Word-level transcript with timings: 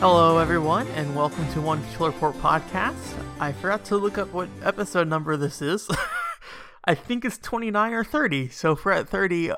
Hello, 0.00 0.38
everyone, 0.38 0.88
and 0.92 1.14
welcome 1.14 1.46
to 1.52 1.60
One 1.60 1.82
Controller 1.82 2.12
Port 2.12 2.34
podcast. 2.36 3.22
I 3.38 3.52
forgot 3.52 3.84
to 3.84 3.98
look 3.98 4.16
up 4.16 4.32
what 4.32 4.48
episode 4.62 5.08
number 5.08 5.36
this 5.36 5.60
is. 5.60 5.86
I 6.86 6.94
think 6.94 7.22
it's 7.22 7.36
29 7.36 7.92
or 7.92 8.02
30. 8.02 8.48
So 8.48 8.72
if 8.72 8.82
we're 8.82 8.92
at 8.92 9.10
30, 9.10 9.50
uh, 9.50 9.56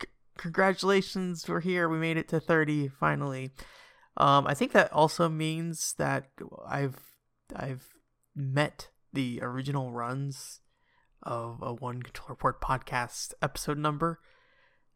c- 0.00 0.08
congratulations, 0.38 1.46
we're 1.46 1.60
here. 1.60 1.86
We 1.90 1.98
made 1.98 2.16
it 2.16 2.28
to 2.28 2.40
30 2.40 2.88
finally. 2.88 3.50
Um, 4.16 4.46
I 4.46 4.54
think 4.54 4.72
that 4.72 4.90
also 4.90 5.28
means 5.28 5.92
that 5.98 6.30
I've 6.66 6.96
I've 7.54 7.86
met 8.34 8.88
the 9.12 9.40
original 9.42 9.92
runs 9.92 10.60
of 11.22 11.58
a 11.60 11.74
One 11.74 12.02
Controller 12.02 12.36
Port 12.36 12.62
podcast 12.62 13.34
episode 13.42 13.76
number. 13.76 14.18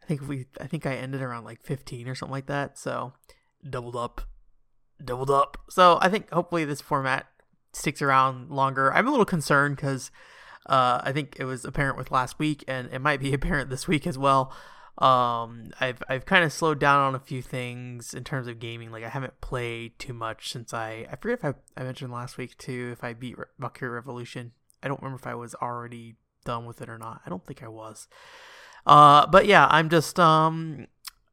I 0.03 0.07
think 0.07 0.27
we 0.27 0.47
I 0.59 0.67
think 0.67 0.87
I 0.87 0.95
ended 0.95 1.21
around 1.21 1.45
like 1.45 1.61
15 1.61 2.09
or 2.09 2.15
something 2.15 2.33
like 2.33 2.47
that. 2.47 2.79
So 2.79 3.13
doubled 3.69 3.95
up 3.95 4.23
doubled 5.05 5.31
up. 5.31 5.59
So 5.69 5.99
I 6.01 6.09
think 6.09 6.31
hopefully 6.31 6.65
this 6.65 6.81
format 6.81 7.27
sticks 7.73 8.03
around 8.03 8.51
longer. 8.51 8.93
I'm 8.93 9.07
a 9.07 9.11
little 9.11 9.27
concerned 9.27 9.77
because 9.77 10.11
uh, 10.67 11.01
I 11.03 11.13
think 11.13 11.37
it 11.39 11.45
was 11.45 11.65
apparent 11.65 11.97
with 11.97 12.11
last 12.11 12.39
week, 12.39 12.65
and 12.69 12.89
it 12.93 13.01
might 13.01 13.21
be 13.21 13.33
apparent 13.35 13.71
this 13.71 13.89
week 13.89 14.07
as 14.07 14.19
well. 14.19 14.53
Um, 14.99 15.71
I've 15.81 16.03
I've 16.09 16.27
kind 16.27 16.45
of 16.45 16.53
slowed 16.53 16.81
down 16.81 17.01
on 17.01 17.15
a 17.15 17.21
few 17.21 17.41
things 17.41 18.13
in 18.13 18.25
terms 18.25 18.49
of 18.49 18.59
gaming. 18.59 18.91
Like 18.91 19.05
I 19.05 19.09
haven't 19.09 19.41
played 19.41 19.97
too 19.99 20.13
much 20.13 20.51
since 20.51 20.75
I 20.75 21.07
I 21.11 21.17
forget 21.17 21.39
if 21.39 21.45
I, 21.45 21.55
I 21.81 21.85
mentioned 21.85 22.13
last 22.13 22.37
week 22.37 22.59
too 22.59 22.91
if 22.93 23.05
I 23.05 23.13
beat 23.13 23.39
Re- 23.39 23.45
Valkyria 23.59 23.93
Revolution. 23.95 24.53
I 24.83 24.89
don't 24.89 25.01
remember 25.01 25.21
if 25.21 25.27
I 25.27 25.37
was 25.37 25.55
already 25.57 26.17
done 26.45 26.67
with 26.67 26.83
it 26.83 26.89
or 26.89 26.99
not. 26.99 27.21
I 27.25 27.31
don't 27.31 27.47
think 27.47 27.63
I 27.63 27.69
was. 27.69 28.09
Uh, 28.87 29.27
but 29.27 29.47
yeah, 29.47 29.69
I'm 29.71 29.89
just 29.89 30.19
um 30.19 30.89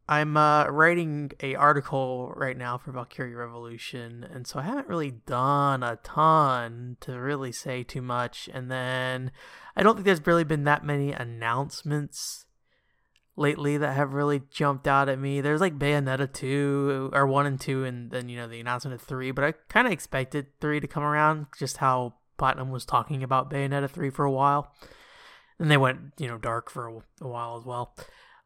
I'm 0.08 0.38
uh, 0.38 0.68
writing 0.68 1.32
a 1.42 1.56
article 1.56 2.32
right 2.36 2.56
now 2.56 2.78
for 2.78 2.92
Valkyria 2.92 3.36
Revolution, 3.36 4.24
and 4.24 4.46
so 4.46 4.60
I 4.60 4.64
haven't 4.64 4.88
really 4.88 5.12
done 5.12 5.82
a 5.82 5.96
ton 6.04 6.98
to 7.02 7.14
really 7.14 7.52
say 7.52 7.82
too 7.84 8.04
much. 8.04 8.48
And 8.54 8.70
then 8.70 9.32
I 9.76 9.82
don't 9.82 9.96
think 9.96 10.06
there's 10.06 10.26
really 10.28 10.44
been 10.44 10.64
that 10.66 10.86
many 10.86 11.12
announcements 11.12 12.46
lately 13.36 13.78
that 13.78 13.96
have 13.96 14.14
really 14.14 14.44
jumped 14.52 14.88
out 14.88 15.10
at 15.10 15.18
me. 15.18 15.42
There's 15.42 15.62
like 15.62 15.80
Bayonetta 15.80 16.32
two 16.32 17.10
or 17.12 17.26
one 17.26 17.48
and 17.48 17.60
two, 17.60 17.84
and 17.84 18.12
then 18.12 18.30
you 18.30 18.38
know 18.38 18.48
the 18.48 18.60
announcement 18.60 18.94
of 18.94 19.02
three. 19.02 19.32
But 19.32 19.44
I 19.44 19.52
kind 19.70 19.88
of 19.88 19.94
expected 19.94 20.48
three 20.62 20.80
to 20.80 20.88
come 20.88 21.04
around, 21.04 21.48
just 21.58 21.78
how 21.78 22.14
Platinum 22.38 22.70
was 22.70 22.86
talking 22.86 23.24
about 23.24 23.50
Bayonetta 23.50 23.90
three 23.90 24.12
for 24.12 24.24
a 24.26 24.32
while, 24.32 24.72
and 25.58 25.72
they 25.72 25.78
went 25.78 26.14
you 26.20 26.28
know 26.28 26.38
dark 26.38 26.70
for 26.70 26.88
a, 26.88 27.00
a 27.22 27.28
while 27.28 27.58
as 27.58 27.66
well. 27.66 27.96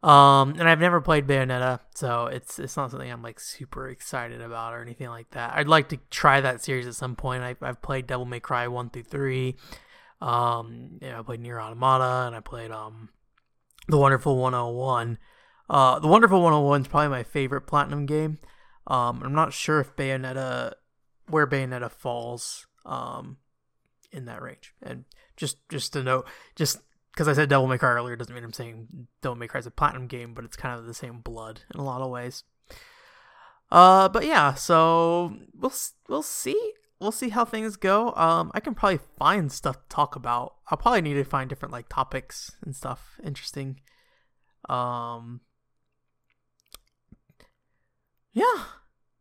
Um, 0.02 0.52
and 0.52 0.70
I've 0.70 0.80
never 0.80 1.02
played 1.02 1.28
Bayonetta, 1.28 1.82
so 1.94 2.28
it's 2.28 2.58
it's 2.58 2.78
not 2.78 2.92
something 2.92 3.12
I'm 3.12 3.22
like 3.22 3.40
super 3.40 3.90
excited 3.90 4.40
about 4.40 4.74
or 4.74 4.82
anything 4.82 5.10
like 5.10 5.32
that. 5.32 5.54
I'd 5.56 5.68
like 5.68 5.90
to 5.90 5.98
try 6.10 6.40
that 6.40 6.64
series 6.64 6.88
at 6.88 6.96
some 6.96 7.18
point. 7.18 7.44
I, 7.44 7.56
I've 7.62 7.82
played 7.82 8.08
Devil 8.08 8.26
May 8.26 8.40
Cry 8.40 8.68
one 8.70 8.90
through 8.90 9.04
three. 9.04 9.58
Um, 10.22 11.00
yeah, 11.02 11.20
I 11.20 11.24
played 11.24 11.42
Nier 11.42 11.60
Automata, 11.60 12.28
and 12.28 12.36
I 12.36 12.40
played 12.40 12.72
um, 12.72 13.10
the 13.90 13.98
Wonderful 13.98 14.38
101. 14.38 15.18
Uh, 15.70 16.00
the 16.00 16.08
Wonderful 16.08 16.42
101 16.42 16.82
is 16.82 16.88
probably 16.88 17.10
my 17.10 17.24
favorite 17.24 17.68
Platinum 17.68 18.06
game. 18.06 18.40
Um, 18.88 19.22
I'm 19.24 19.36
not 19.36 19.54
sure 19.54 19.82
if 19.82 19.96
Bayonetta, 19.98 20.74
where 21.28 21.46
Bayonetta 21.46 21.92
falls, 21.92 22.68
um, 22.86 23.38
in 24.12 24.26
that 24.26 24.42
range. 24.42 24.74
And 24.82 25.06
just 25.36 25.58
just 25.70 25.94
to 25.94 26.04
note, 26.04 26.28
just 26.56 26.80
because 27.20 27.28
I 27.28 27.34
said 27.34 27.50
Devil 27.50 27.68
May 27.68 27.78
Cry 27.78 27.90
earlier 27.90 28.16
doesn't 28.16 28.34
mean 28.34 28.46
I'm 28.46 28.54
saying 28.54 28.88
Devil 29.22 29.36
May 29.36 29.48
Cry 29.48 29.60
is 29.60 29.66
a 29.66 29.72
platinum 29.72 30.08
game, 30.08 30.34
but 30.34 30.46
it's 30.46 30.56
kind 30.56 30.80
of 30.80 30.86
the 30.86 30.94
same 30.94 31.20
blood 31.20 31.64
in 31.74 31.78
a 31.78 31.84
lot 31.84 32.00
of 32.00 32.10
ways. 32.10 32.46
Uh, 33.70 34.08
but 34.08 34.26
yeah, 34.26 34.54
so 34.54 35.36
we'll 35.54 35.74
we'll 36.08 36.24
see 36.24 36.72
we'll 36.98 37.12
see 37.12 37.28
how 37.28 37.44
things 37.44 37.76
go. 37.76 38.14
Um, 38.14 38.52
I 38.54 38.62
can 38.62 38.74
probably 38.74 39.02
find 39.18 39.52
stuff 39.52 39.76
to 39.76 39.90
talk 39.90 40.16
about. 40.16 40.56
I'll 40.72 40.78
probably 40.78 41.02
need 41.02 41.16
to 41.16 41.26
find 41.26 41.50
different 41.50 41.74
like 41.74 41.90
topics 41.90 42.56
and 42.64 42.74
stuff 42.74 43.20
interesting. 43.22 43.82
Um, 44.70 45.42
yeah, 48.32 48.64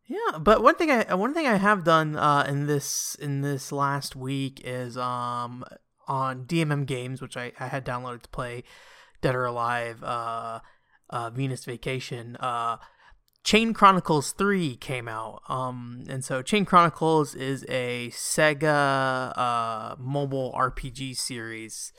yeah. 0.05 0.37
But 0.39 0.63
one 0.63 0.75
thing 0.75 0.89
I 0.89 1.15
one 1.15 1.33
thing 1.33 1.47
I 1.47 1.57
have 1.57 1.83
done 1.83 2.15
uh 2.15 2.45
in 2.47 2.65
this 2.65 3.15
in 3.15 3.41
this 3.41 3.73
last 3.73 4.15
week 4.15 4.61
is 4.63 4.97
um 4.97 5.65
on 6.09 6.45
DMM 6.45 6.85
Games, 6.85 7.21
which 7.21 7.37
I, 7.37 7.53
I 7.59 7.67
had 7.67 7.85
downloaded 7.85 8.23
to 8.23 8.29
play 8.29 8.63
Dead 9.21 9.35
or 9.35 9.45
Alive, 9.45 10.03
uh, 10.03 10.59
uh, 11.09 11.29
Venus 11.29 11.63
Vacation, 11.63 12.35
uh, 12.37 12.77
Chain 13.43 13.73
Chronicles 13.73 14.33
3 14.33 14.75
came 14.75 15.07
out. 15.07 15.41
Um, 15.47 16.03
and 16.09 16.25
so 16.25 16.41
Chain 16.41 16.65
Chronicles 16.65 17.35
is 17.35 17.65
a 17.69 18.09
Sega 18.09 19.33
uh, 19.37 19.95
mobile 19.97 20.53
RPG 20.57 21.15
series 21.15 21.93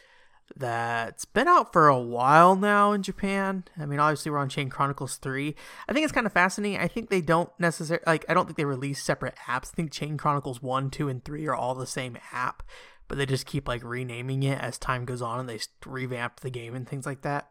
that's 0.57 1.25
been 1.25 1.49
out 1.49 1.73
for 1.73 1.89
a 1.89 1.99
while 1.99 2.57
now 2.57 2.93
in 2.93 3.03
Japan. 3.03 3.65
I 3.79 3.87
mean, 3.87 4.01
obviously 4.01 4.31
we're 4.33 4.39
on 4.39 4.49
Chain 4.49 4.69
Chronicles 4.69 5.17
3. 5.17 5.55
I 5.89 5.93
think 5.93 6.05
it's 6.05 6.13
kind 6.13 6.27
of 6.27 6.33
fascinating. 6.33 6.79
I 6.81 6.89
think 6.89 7.09
they 7.09 7.21
don't 7.21 7.51
necessarily 7.59 8.03
like 8.07 8.25
I 8.29 8.35
don't 8.35 8.47
think 8.47 8.57
they 8.57 8.65
release 8.65 9.03
separate 9.03 9.37
apps. 9.49 9.71
I 9.73 9.77
think 9.77 9.93
Chain 9.93 10.19
Chronicles 10.19 10.61
1, 10.61 10.91
2 10.91 11.09
and 11.09 11.25
3 11.25 11.47
are 11.47 11.55
all 11.55 11.75
the 11.75 11.87
same 11.87 12.19
app 12.33 12.63
but 13.11 13.19
they 13.19 13.27
just 13.27 13.45
keep 13.45 13.67
like 13.67 13.83
renaming 13.83 14.45
it 14.45 14.61
as 14.61 14.79
time 14.79 15.05
goes 15.05 15.21
on 15.21 15.41
and 15.41 15.49
they 15.49 15.59
revamp 15.85 16.39
the 16.41 16.49
game 16.49 16.77
and 16.77 16.89
things 16.89 17.05
like 17.05 17.23
that. 17.23 17.51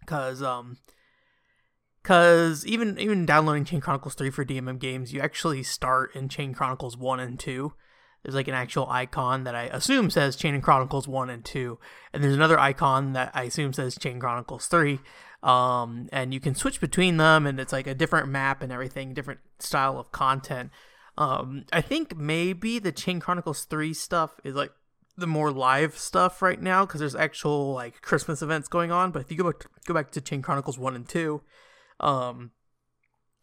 Because 0.00 0.42
um 0.42 0.76
because 2.02 2.66
even 2.66 2.98
even 2.98 3.24
downloading 3.24 3.64
chain 3.64 3.80
chronicles 3.80 4.14
3 4.14 4.30
for 4.30 4.44
dmm 4.44 4.78
games 4.78 5.12
you 5.12 5.20
actually 5.20 5.62
start 5.62 6.14
in 6.14 6.28
chain 6.28 6.54
chronicles 6.54 6.96
1 6.96 7.20
and 7.20 7.38
2 7.38 7.72
there's 8.22 8.34
like 8.34 8.48
an 8.48 8.54
actual 8.54 8.88
icon 8.88 9.44
that 9.44 9.54
i 9.54 9.64
assume 9.64 10.08
says 10.08 10.34
chain 10.36 10.58
chronicles 10.62 11.06
1 11.06 11.28
and 11.28 11.44
2 11.44 11.78
and 12.12 12.24
there's 12.24 12.34
another 12.34 12.58
icon 12.58 13.12
that 13.12 13.30
i 13.34 13.42
assume 13.42 13.74
says 13.74 13.98
chain 13.98 14.18
chronicles 14.18 14.66
3 14.66 14.98
um 15.42 16.08
and 16.10 16.32
you 16.32 16.40
can 16.40 16.54
switch 16.54 16.80
between 16.80 17.18
them 17.18 17.46
and 17.46 17.60
it's 17.60 17.72
like 17.72 17.86
a 17.86 17.94
different 17.94 18.28
map 18.28 18.62
and 18.62 18.72
everything 18.72 19.12
different 19.12 19.40
style 19.58 19.98
of 19.98 20.10
content 20.10 20.70
um, 21.18 21.64
I 21.72 21.80
think 21.80 22.16
maybe 22.16 22.78
the 22.78 22.92
Chain 22.92 23.20
Chronicles 23.20 23.64
3 23.64 23.92
stuff 23.94 24.40
is 24.44 24.54
like 24.54 24.72
the 25.16 25.26
more 25.26 25.52
live 25.52 25.98
stuff 25.98 26.42
right 26.42 26.60
now 26.60 26.86
because 26.86 27.00
there's 27.00 27.14
actual 27.14 27.72
like 27.72 28.00
Christmas 28.02 28.42
events 28.42 28.68
going 28.68 28.90
on. 28.90 29.10
But 29.10 29.22
if 29.22 29.30
you 29.30 29.36
go 29.36 29.44
back 29.44 29.60
to, 29.60 29.68
go 29.86 29.94
back 29.94 30.10
to 30.12 30.20
Chain 30.20 30.42
Chronicles 30.42 30.78
1 30.78 30.94
and 30.94 31.08
2, 31.08 31.42
um, 32.00 32.52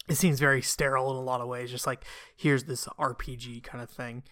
it 0.07 0.15
seems 0.15 0.39
very 0.39 0.61
sterile 0.61 1.11
in 1.11 1.17
a 1.17 1.21
lot 1.21 1.41
of 1.41 1.47
ways. 1.47 1.71
Just 1.71 1.87
like 1.87 2.03
here's 2.35 2.63
this 2.63 2.87
RPG 2.99 3.63
kind 3.63 3.83
of 3.83 3.89
thing. 3.89 4.23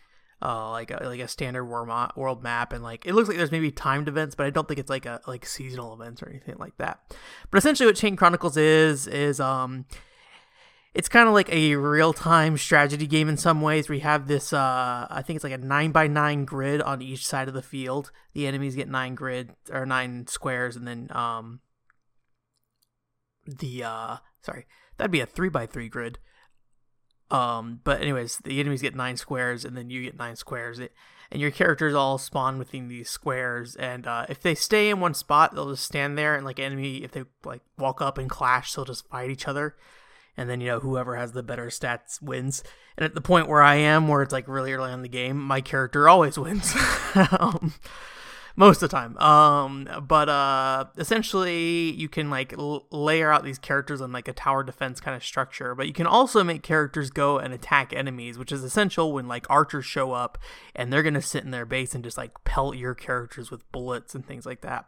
Uh, 0.41 0.69
like 0.69 0.91
a, 0.91 1.01
like 1.03 1.21
a 1.21 1.29
standard 1.29 1.63
world 1.65 2.43
map, 2.43 2.73
and 2.73 2.83
like 2.83 3.05
it 3.05 3.13
looks 3.13 3.27
like 3.27 3.37
there's 3.37 3.51
maybe 3.51 3.71
timed 3.71 4.07
events, 4.07 4.35
but 4.35 4.45
I 4.45 4.49
don't 4.49 4.67
think 4.67 4.79
it's 4.79 4.89
like 4.89 5.05
a 5.05 5.21
like 5.25 5.45
seasonal 5.45 5.93
events 5.93 6.21
or 6.21 6.29
anything 6.29 6.55
like 6.59 6.77
that. 6.77 6.99
But 7.49 7.57
essentially, 7.57 7.87
what 7.87 7.95
Chain 7.95 8.15
Chronicles 8.15 8.57
is 8.57 9.07
is 9.07 9.39
um, 9.39 9.85
it's 10.95 11.09
kind 11.09 11.27
of 11.27 11.33
like 11.33 11.51
a 11.51 11.75
real-time 11.75 12.57
strategy 12.57 13.05
game 13.05 13.27
in 13.27 13.35
some 13.35 13.61
ways 13.61 13.89
We 13.89 13.99
have 13.99 14.27
this 14.27 14.53
uh, 14.53 15.05
i 15.09 15.21
think 15.21 15.35
it's 15.35 15.43
like 15.43 15.53
a 15.53 15.57
9 15.57 15.91
by 15.91 16.07
9 16.07 16.45
grid 16.45 16.81
on 16.81 17.01
each 17.01 17.27
side 17.27 17.47
of 17.47 17.53
the 17.53 17.61
field. 17.61 18.11
The 18.33 18.47
enemies 18.47 18.75
get 18.75 18.87
9 18.87 19.13
grid 19.13 19.51
or 19.71 19.85
9 19.85 20.27
squares 20.27 20.75
and 20.75 20.87
then 20.87 21.09
um, 21.11 21.59
the 23.45 23.83
uh, 23.83 24.17
sorry 24.41 24.65
that'd 24.97 25.11
be 25.11 25.19
a 25.19 25.25
3 25.25 25.49
by 25.49 25.67
3 25.67 25.89
grid. 25.89 26.17
Um, 27.29 27.81
but 27.83 28.01
anyways 28.01 28.37
the 28.37 28.59
enemies 28.59 28.81
get 28.81 28.95
9 28.95 29.17
squares 29.17 29.65
and 29.65 29.77
then 29.77 29.89
you 29.89 30.01
get 30.01 30.17
9 30.17 30.35
squares. 30.37 30.79
It, 30.79 30.93
and 31.31 31.41
your 31.41 31.51
characters 31.51 31.93
all 31.93 32.17
spawn 32.17 32.57
within 32.57 32.87
these 32.87 33.09
squares 33.09 33.75
and 33.75 34.07
uh, 34.07 34.27
if 34.29 34.39
they 34.39 34.55
stay 34.55 34.89
in 34.89 35.01
one 35.01 35.13
spot 35.15 35.53
they'll 35.53 35.71
just 35.71 35.83
stand 35.83 36.17
there 36.17 36.35
and 36.35 36.45
like 36.45 36.59
enemy 36.59 37.03
if 37.03 37.11
they 37.11 37.23
like 37.43 37.61
walk 37.77 38.01
up 38.01 38.17
and 38.17 38.29
clash 38.29 38.73
they'll 38.73 38.85
just 38.85 39.09
fight 39.09 39.29
each 39.29 39.47
other 39.47 39.75
and 40.37 40.49
then 40.49 40.61
you 40.61 40.67
know 40.67 40.79
whoever 40.79 41.15
has 41.15 41.31
the 41.31 41.43
better 41.43 41.67
stats 41.67 42.21
wins. 42.21 42.63
And 42.97 43.05
at 43.05 43.15
the 43.15 43.21
point 43.21 43.47
where 43.47 43.61
I 43.61 43.75
am, 43.75 44.07
where 44.07 44.21
it's 44.21 44.33
like 44.33 44.47
really 44.47 44.73
early 44.73 44.93
in 44.93 45.01
the 45.01 45.09
game, 45.09 45.41
my 45.41 45.61
character 45.61 46.07
always 46.07 46.37
wins. 46.37 46.73
um, 47.31 47.73
most 48.55 48.81
of 48.81 48.89
the 48.89 48.95
time. 48.95 49.17
Um, 49.17 49.87
but 50.07 50.29
uh, 50.29 50.85
essentially, 50.97 51.91
you 51.91 52.07
can 52.07 52.29
like 52.29 52.53
l- 52.57 52.85
layer 52.91 53.31
out 53.31 53.43
these 53.43 53.59
characters 53.59 54.01
on 54.01 54.11
like 54.11 54.27
a 54.27 54.33
tower 54.33 54.63
defense 54.63 54.99
kind 54.99 55.15
of 55.15 55.23
structure. 55.23 55.75
But 55.75 55.87
you 55.87 55.93
can 55.93 56.07
also 56.07 56.43
make 56.43 56.63
characters 56.63 57.09
go 57.09 57.37
and 57.37 57.53
attack 57.53 57.93
enemies, 57.93 58.37
which 58.37 58.51
is 58.51 58.63
essential 58.63 59.11
when 59.11 59.27
like 59.27 59.45
archers 59.49 59.85
show 59.85 60.13
up 60.13 60.37
and 60.75 60.91
they're 60.91 61.03
gonna 61.03 61.21
sit 61.21 61.43
in 61.43 61.51
their 61.51 61.65
base 61.65 61.93
and 61.93 62.03
just 62.03 62.17
like 62.17 62.31
pelt 62.43 62.77
your 62.77 62.95
characters 62.95 63.51
with 63.51 63.69
bullets 63.71 64.15
and 64.15 64.25
things 64.25 64.45
like 64.45 64.61
that. 64.61 64.85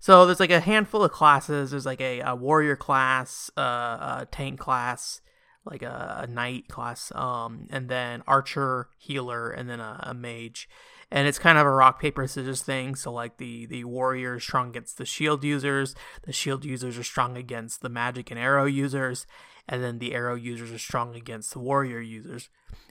So 0.00 0.26
there's 0.26 0.40
like 0.40 0.50
a 0.50 0.60
handful 0.60 1.02
of 1.02 1.12
classes. 1.12 1.70
There's 1.70 1.86
like 1.86 2.00
a, 2.00 2.20
a 2.20 2.36
warrior 2.36 2.76
class, 2.76 3.50
uh, 3.56 4.20
a 4.20 4.28
tank 4.30 4.60
class, 4.60 5.20
like 5.64 5.82
a, 5.82 6.20
a 6.22 6.26
knight 6.26 6.68
class, 6.68 7.12
um, 7.14 7.66
and 7.70 7.88
then 7.88 8.22
archer, 8.26 8.88
healer, 8.96 9.50
and 9.50 9.68
then 9.68 9.80
a, 9.80 10.00
a 10.04 10.14
mage. 10.14 10.68
And 11.10 11.26
it's 11.26 11.38
kind 11.38 11.58
of 11.58 11.66
a 11.66 11.70
rock 11.70 12.00
paper 12.00 12.26
scissors 12.26 12.62
thing. 12.62 12.94
So 12.94 13.12
like 13.12 13.38
the 13.38 13.66
the 13.66 13.84
warrior 13.84 14.36
is 14.36 14.42
strong 14.42 14.68
against 14.68 14.98
the 14.98 15.06
shield 15.06 15.42
users, 15.42 15.94
the 16.22 16.32
shield 16.32 16.64
users 16.64 16.98
are 16.98 17.04
strong 17.04 17.36
against 17.36 17.80
the 17.80 17.88
magic 17.88 18.30
and 18.30 18.38
arrow 18.38 18.66
users, 18.66 19.26
and 19.68 19.82
then 19.82 19.98
the 19.98 20.14
arrow 20.14 20.34
users 20.34 20.70
are 20.70 20.78
strong 20.78 21.14
against 21.16 21.52
the 21.52 21.58
warrior 21.58 22.00
users. 22.00 22.50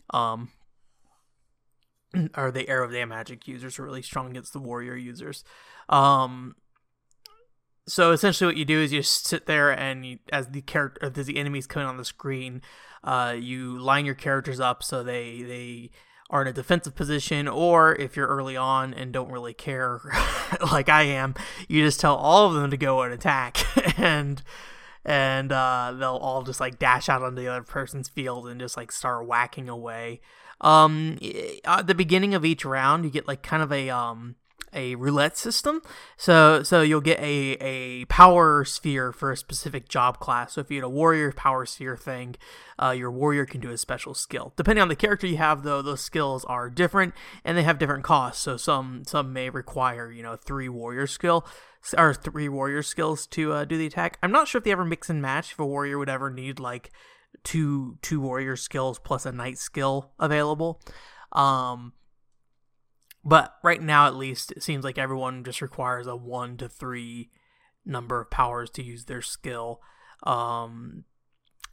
Um, 0.09 0.49
or 2.35 2.51
the 2.51 2.67
arrow 2.67 2.87
the 2.87 3.05
magic 3.05 3.47
users 3.47 3.79
are 3.79 3.83
really 3.83 4.01
strong 4.01 4.31
against 4.31 4.53
the 4.53 4.59
warrior 4.59 4.95
users. 4.95 5.43
Um, 5.89 6.55
so 7.87 8.11
essentially, 8.11 8.45
what 8.45 8.57
you 8.57 8.65
do 8.65 8.81
is 8.81 8.91
you 8.91 9.01
sit 9.01 9.45
there 9.45 9.71
and 9.71 10.05
you, 10.05 10.19
as 10.31 10.47
the 10.49 10.61
character, 10.61 11.11
as 11.17 11.25
the 11.25 11.37
enemies 11.37 11.65
coming 11.65 11.87
on 11.87 11.97
the 11.97 12.05
screen, 12.05 12.61
uh, 13.03 13.35
you 13.37 13.79
line 13.79 14.05
your 14.05 14.15
characters 14.15 14.59
up 14.59 14.83
so 14.83 15.03
they 15.03 15.41
they 15.41 15.91
are 16.29 16.41
in 16.41 16.47
a 16.49 16.53
defensive 16.53 16.95
position, 16.95 17.47
or 17.47 17.95
if 17.95 18.17
you're 18.17 18.27
early 18.27 18.57
on 18.57 18.93
and 18.93 19.13
don't 19.13 19.31
really 19.31 19.53
care, 19.53 20.01
like 20.71 20.89
I 20.89 21.03
am, 21.03 21.33
you 21.69 21.81
just 21.81 22.01
tell 22.01 22.15
all 22.15 22.47
of 22.47 22.55
them 22.55 22.69
to 22.71 22.77
go 22.77 23.01
and 23.01 23.13
attack, 23.13 23.57
and 23.97 24.43
and 25.05 25.53
uh, 25.53 25.93
they'll 25.97 26.17
all 26.17 26.43
just 26.43 26.59
like 26.59 26.79
dash 26.79 27.07
out 27.07 27.23
onto 27.23 27.41
the 27.41 27.47
other 27.47 27.63
person's 27.63 28.09
field 28.09 28.49
and 28.49 28.59
just 28.59 28.75
like 28.75 28.91
start 28.91 29.25
whacking 29.25 29.69
away. 29.69 30.19
Um, 30.59 31.17
at 31.63 31.87
the 31.87 31.95
beginning 31.95 32.35
of 32.35 32.43
each 32.43 32.65
round, 32.65 33.05
you 33.05 33.11
get 33.11 33.29
like 33.29 33.43
kind 33.43 33.63
of 33.63 33.71
a 33.71 33.89
um 33.89 34.35
a 34.73 34.95
roulette 34.95 35.37
system. 35.37 35.81
So 36.17 36.63
so 36.63 36.81
you'll 36.81 37.01
get 37.01 37.19
a, 37.19 37.57
a 37.59 38.05
power 38.05 38.65
sphere 38.65 39.11
for 39.11 39.31
a 39.31 39.37
specific 39.37 39.87
job 39.87 40.19
class. 40.19 40.53
So 40.53 40.61
if 40.61 40.69
you 40.69 40.77
had 40.77 40.83
a 40.83 40.89
warrior 40.89 41.31
power 41.31 41.65
sphere 41.65 41.97
thing, 41.97 42.35
uh, 42.81 42.91
your 42.91 43.11
warrior 43.11 43.45
can 43.45 43.61
do 43.61 43.71
a 43.71 43.77
special 43.77 44.13
skill. 44.13 44.53
Depending 44.55 44.81
on 44.81 44.87
the 44.87 44.95
character 44.95 45.27
you 45.27 45.37
have, 45.37 45.63
though, 45.63 45.81
those 45.81 46.01
skills 46.01 46.45
are 46.45 46.69
different 46.69 47.13
and 47.43 47.57
they 47.57 47.63
have 47.63 47.79
different 47.79 48.03
costs. 48.03 48.43
So 48.43 48.57
some 48.57 49.03
some 49.05 49.33
may 49.33 49.49
require 49.49 50.11
you 50.11 50.23
know 50.23 50.35
three 50.35 50.69
warrior 50.69 51.07
skill 51.07 51.45
or 51.97 52.13
three 52.13 52.49
warrior 52.49 52.83
skills 52.83 53.25
to 53.27 53.53
uh, 53.53 53.65
do 53.65 53.77
the 53.77 53.87
attack. 53.87 54.17
I'm 54.21 54.31
not 54.31 54.47
sure 54.47 54.59
if 54.59 54.65
they 54.65 54.71
ever 54.71 54.85
mix 54.85 55.09
and 55.09 55.21
match. 55.21 55.53
If 55.53 55.59
a 55.59 55.65
warrior 55.65 55.97
would 55.97 56.09
ever 56.09 56.29
need 56.29 56.59
like 56.59 56.91
two 57.43 57.97
two 58.01 58.19
warrior 58.19 58.55
skills 58.55 58.99
plus 58.99 59.25
a 59.25 59.31
knight 59.31 59.57
skill 59.57 60.11
available. 60.19 60.81
Um, 61.31 61.93
but 63.27 63.55
right 63.61 63.81
now, 63.81 64.07
at 64.07 64.15
least, 64.15 64.53
it 64.53 64.63
seems 64.63 64.85
like 64.85 64.97
everyone 64.97 65.43
just 65.43 65.61
requires 65.61 66.07
a 66.07 66.15
one 66.15 66.55
to 66.57 66.69
three 66.69 67.29
number 67.85 68.21
of 68.21 68.31
powers 68.31 68.69
to 68.69 68.81
use 68.81 69.03
their 69.03 69.21
skill. 69.21 69.81
Um, 70.23 71.03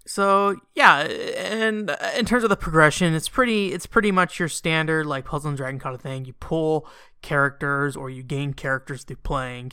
so 0.05 0.56
yeah, 0.75 0.99
and 0.99 1.97
in 2.17 2.25
terms 2.25 2.43
of 2.43 2.51
the 2.51 2.56
progression, 2.56 3.15
it's 3.15 3.29
pretty 3.29 3.73
it's 3.73 3.87
pretty 3.87 4.11
much 4.11 4.41
your 4.41 4.49
standard 4.49 5.06
like 5.06 5.27
Puzzle 5.27 5.51
and 5.51 5.56
Dragon 5.56 5.79
kind 5.79 5.95
of 5.95 6.01
thing. 6.01 6.25
You 6.25 6.33
pull 6.33 6.89
characters 7.23 7.97
or 7.97 8.11
you 8.11 8.25
gain 8.25 8.53
characters 8.53 9.05
through 9.05 9.17
playing, 9.23 9.73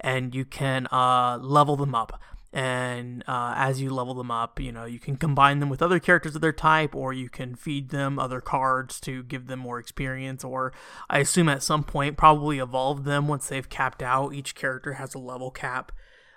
and 0.00 0.34
you 0.34 0.44
can 0.44 0.86
uh, 0.92 1.38
level 1.40 1.76
them 1.76 1.94
up 1.94 2.20
and 2.52 3.24
uh, 3.26 3.54
as 3.56 3.80
you 3.80 3.90
level 3.90 4.14
them 4.14 4.30
up 4.30 4.60
you 4.60 4.70
know 4.70 4.84
you 4.84 4.98
can 4.98 5.16
combine 5.16 5.58
them 5.58 5.68
with 5.68 5.80
other 5.80 5.98
characters 5.98 6.34
of 6.34 6.40
their 6.40 6.52
type 6.52 6.94
or 6.94 7.12
you 7.12 7.28
can 7.28 7.54
feed 7.54 7.88
them 7.90 8.18
other 8.18 8.40
cards 8.40 9.00
to 9.00 9.22
give 9.22 9.46
them 9.46 9.58
more 9.58 9.78
experience 9.78 10.44
or 10.44 10.72
i 11.08 11.18
assume 11.18 11.48
at 11.48 11.62
some 11.62 11.82
point 11.82 12.16
probably 12.16 12.58
evolve 12.58 13.04
them 13.04 13.28
once 13.28 13.48
they've 13.48 13.68
capped 13.68 14.02
out. 14.02 14.34
Each 14.34 14.54
character 14.54 14.94
has 14.94 15.14
a 15.14 15.18
level 15.18 15.50
cap. 15.50 15.92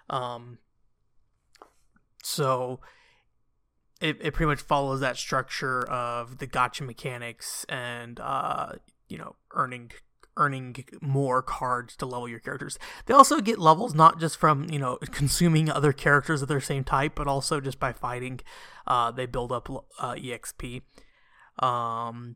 Um, 0.10 0.60
so 2.24 2.80
it, 4.02 4.18
it 4.22 4.34
pretty 4.34 4.50
much 4.50 4.62
follows 4.62 5.00
that 5.02 5.18
structure 5.18 5.88
of 5.90 6.40
the 6.40 6.48
gacha 6.48 6.82
mechanics 6.82 7.66
and 7.70 8.20
uh, 8.20 8.74
you 9.08 9.18
know 9.18 9.36
earning 9.52 9.92
earning 10.38 10.76
more 11.02 11.42
cards 11.42 11.96
to 11.98 12.06
level 12.06 12.28
your 12.28 12.40
characters. 12.40 12.78
They 13.06 13.14
also 13.14 13.40
get 13.40 13.60
levels 13.60 13.94
not 13.94 14.20
just 14.20 14.38
from 14.38 14.70
you 14.70 14.80
know 14.80 14.98
consuming 15.12 15.70
other 15.70 15.94
characters 15.94 16.42
of 16.42 16.48
their 16.48 16.62
same 16.62 16.84
type, 16.84 17.14
but 17.16 17.28
also 17.28 17.60
just 17.60 17.80
by 17.80 17.94
fighting. 17.94 18.40
Uh, 18.88 19.12
they 19.12 19.26
build 19.26 19.52
up 19.52 19.70
uh, 20.00 20.14
exp. 20.14 20.82
Um, 21.60 22.36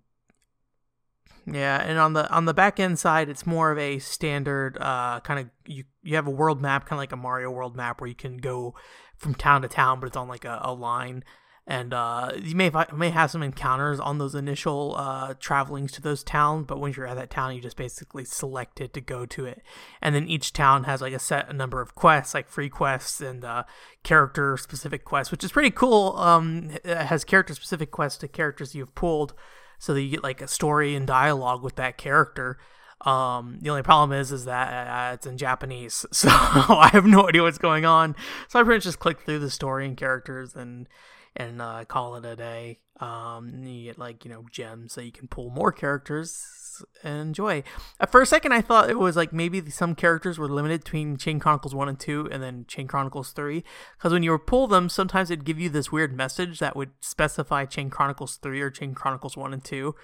yeah, 1.45 1.81
and 1.81 1.97
on 1.97 2.13
the 2.13 2.29
on 2.29 2.45
the 2.45 2.53
back 2.53 2.79
end 2.79 2.99
side, 2.99 3.29
it's 3.29 3.45
more 3.45 3.71
of 3.71 3.77
a 3.77 3.99
standard 3.99 4.77
uh, 4.79 5.19
kind 5.21 5.39
of 5.39 5.49
you 5.65 5.83
you 6.03 6.15
have 6.15 6.27
a 6.27 6.31
world 6.31 6.61
map, 6.61 6.85
kind 6.85 6.97
of 6.97 7.01
like 7.01 7.11
a 7.11 7.17
Mario 7.17 7.49
World 7.51 7.75
map, 7.75 8.01
where 8.01 8.07
you 8.07 8.15
can 8.15 8.37
go 8.37 8.75
from 9.17 9.35
town 9.35 9.61
to 9.61 9.67
town, 9.67 9.99
but 9.99 10.07
it's 10.07 10.17
on 10.17 10.27
like 10.27 10.45
a, 10.45 10.59
a 10.63 10.73
line 10.73 11.23
and 11.69 11.93
uh, 11.93 12.31
you 12.41 12.55
may 12.55 12.71
may 12.95 13.11
have 13.11 13.29
some 13.29 13.43
encounters 13.43 13.99
on 13.99 14.17
those 14.17 14.33
initial 14.33 14.95
uh, 14.97 15.35
travelings 15.39 15.91
to 15.91 16.01
those 16.01 16.23
towns. 16.23 16.65
But 16.67 16.79
once 16.79 16.97
you're 16.97 17.05
at 17.05 17.15
that 17.15 17.29
town, 17.29 17.55
you 17.55 17.61
just 17.61 17.77
basically 17.77 18.25
select 18.25 18.81
it 18.81 18.91
to 18.93 19.01
go 19.01 19.27
to 19.27 19.45
it, 19.45 19.61
and 20.01 20.15
then 20.15 20.27
each 20.27 20.51
town 20.51 20.85
has 20.85 20.99
like 20.99 21.13
a 21.13 21.19
set 21.19 21.55
number 21.55 21.79
of 21.79 21.93
quests, 21.93 22.33
like 22.33 22.49
free 22.49 22.69
quests 22.69 23.21
and 23.21 23.45
uh, 23.45 23.63
character 24.03 24.57
specific 24.57 25.05
quests, 25.05 25.31
which 25.31 25.43
is 25.43 25.51
pretty 25.51 25.69
cool. 25.69 26.17
Um, 26.17 26.71
has 26.83 27.23
character 27.23 27.53
specific 27.53 27.91
quests 27.91 28.17
to 28.21 28.27
characters 28.27 28.73
you've 28.73 28.95
pulled, 28.95 29.35
so 29.77 29.93
that 29.93 30.01
you 30.01 30.09
get 30.09 30.23
like 30.23 30.41
a 30.41 30.47
story 30.47 30.95
and 30.95 31.05
dialogue 31.05 31.61
with 31.61 31.75
that 31.75 31.99
character. 31.99 32.57
Um, 33.01 33.59
the 33.61 33.69
only 33.69 33.83
problem 33.83 34.17
is, 34.19 34.31
is 34.31 34.45
that 34.45 34.87
uh, 34.87 35.13
it's 35.13 35.25
in 35.25 35.37
Japanese, 35.37 36.05
so 36.11 36.29
I 36.31 36.89
have 36.91 37.05
no 37.05 37.27
idea 37.27 37.43
what's 37.43 37.57
going 37.57 37.85
on. 37.85 38.15
So 38.47 38.59
I 38.59 38.63
pretty 38.63 38.77
much 38.77 38.83
just 38.83 38.99
click 38.99 39.21
through 39.21 39.39
the 39.39 39.49
story 39.49 39.85
and 39.85 39.95
characters 39.95 40.55
and 40.55 40.87
and 41.35 41.61
uh, 41.61 41.85
call 41.85 42.15
it 42.15 42.25
a 42.25 42.35
day. 42.35 42.79
Um, 42.99 43.63
you 43.63 43.85
get 43.85 43.97
like 43.97 44.25
you 44.25 44.31
know 44.31 44.45
gems 44.51 44.93
so 44.93 45.01
you 45.01 45.11
can 45.11 45.27
pull 45.27 45.49
more 45.49 45.71
characters 45.71 46.83
and 47.03 47.21
enjoy. 47.21 47.63
For 48.09 48.21
a 48.21 48.25
second, 48.25 48.51
I 48.51 48.61
thought 48.61 48.89
it 48.89 48.99
was 48.99 49.15
like 49.15 49.31
maybe 49.31 49.69
some 49.69 49.95
characters 49.95 50.37
were 50.37 50.49
limited 50.49 50.83
between 50.83 51.17
Chain 51.17 51.39
Chronicles 51.39 51.75
One 51.75 51.89
and 51.89 51.99
Two, 51.99 52.27
and 52.31 52.43
then 52.43 52.65
Chain 52.67 52.87
Chronicles 52.87 53.31
Three. 53.31 53.63
Because 53.97 54.11
when 54.11 54.23
you 54.23 54.37
pull 54.37 54.67
them, 54.67 54.89
sometimes 54.89 55.31
it'd 55.31 55.45
give 55.45 55.59
you 55.59 55.69
this 55.69 55.91
weird 55.91 56.15
message 56.15 56.59
that 56.59 56.75
would 56.75 56.91
specify 56.99 57.65
Chain 57.65 57.89
Chronicles 57.89 58.37
Three 58.37 58.61
or 58.61 58.69
Chain 58.69 58.93
Chronicles 58.93 59.37
One 59.37 59.53
and 59.53 59.63
Two. 59.63 59.95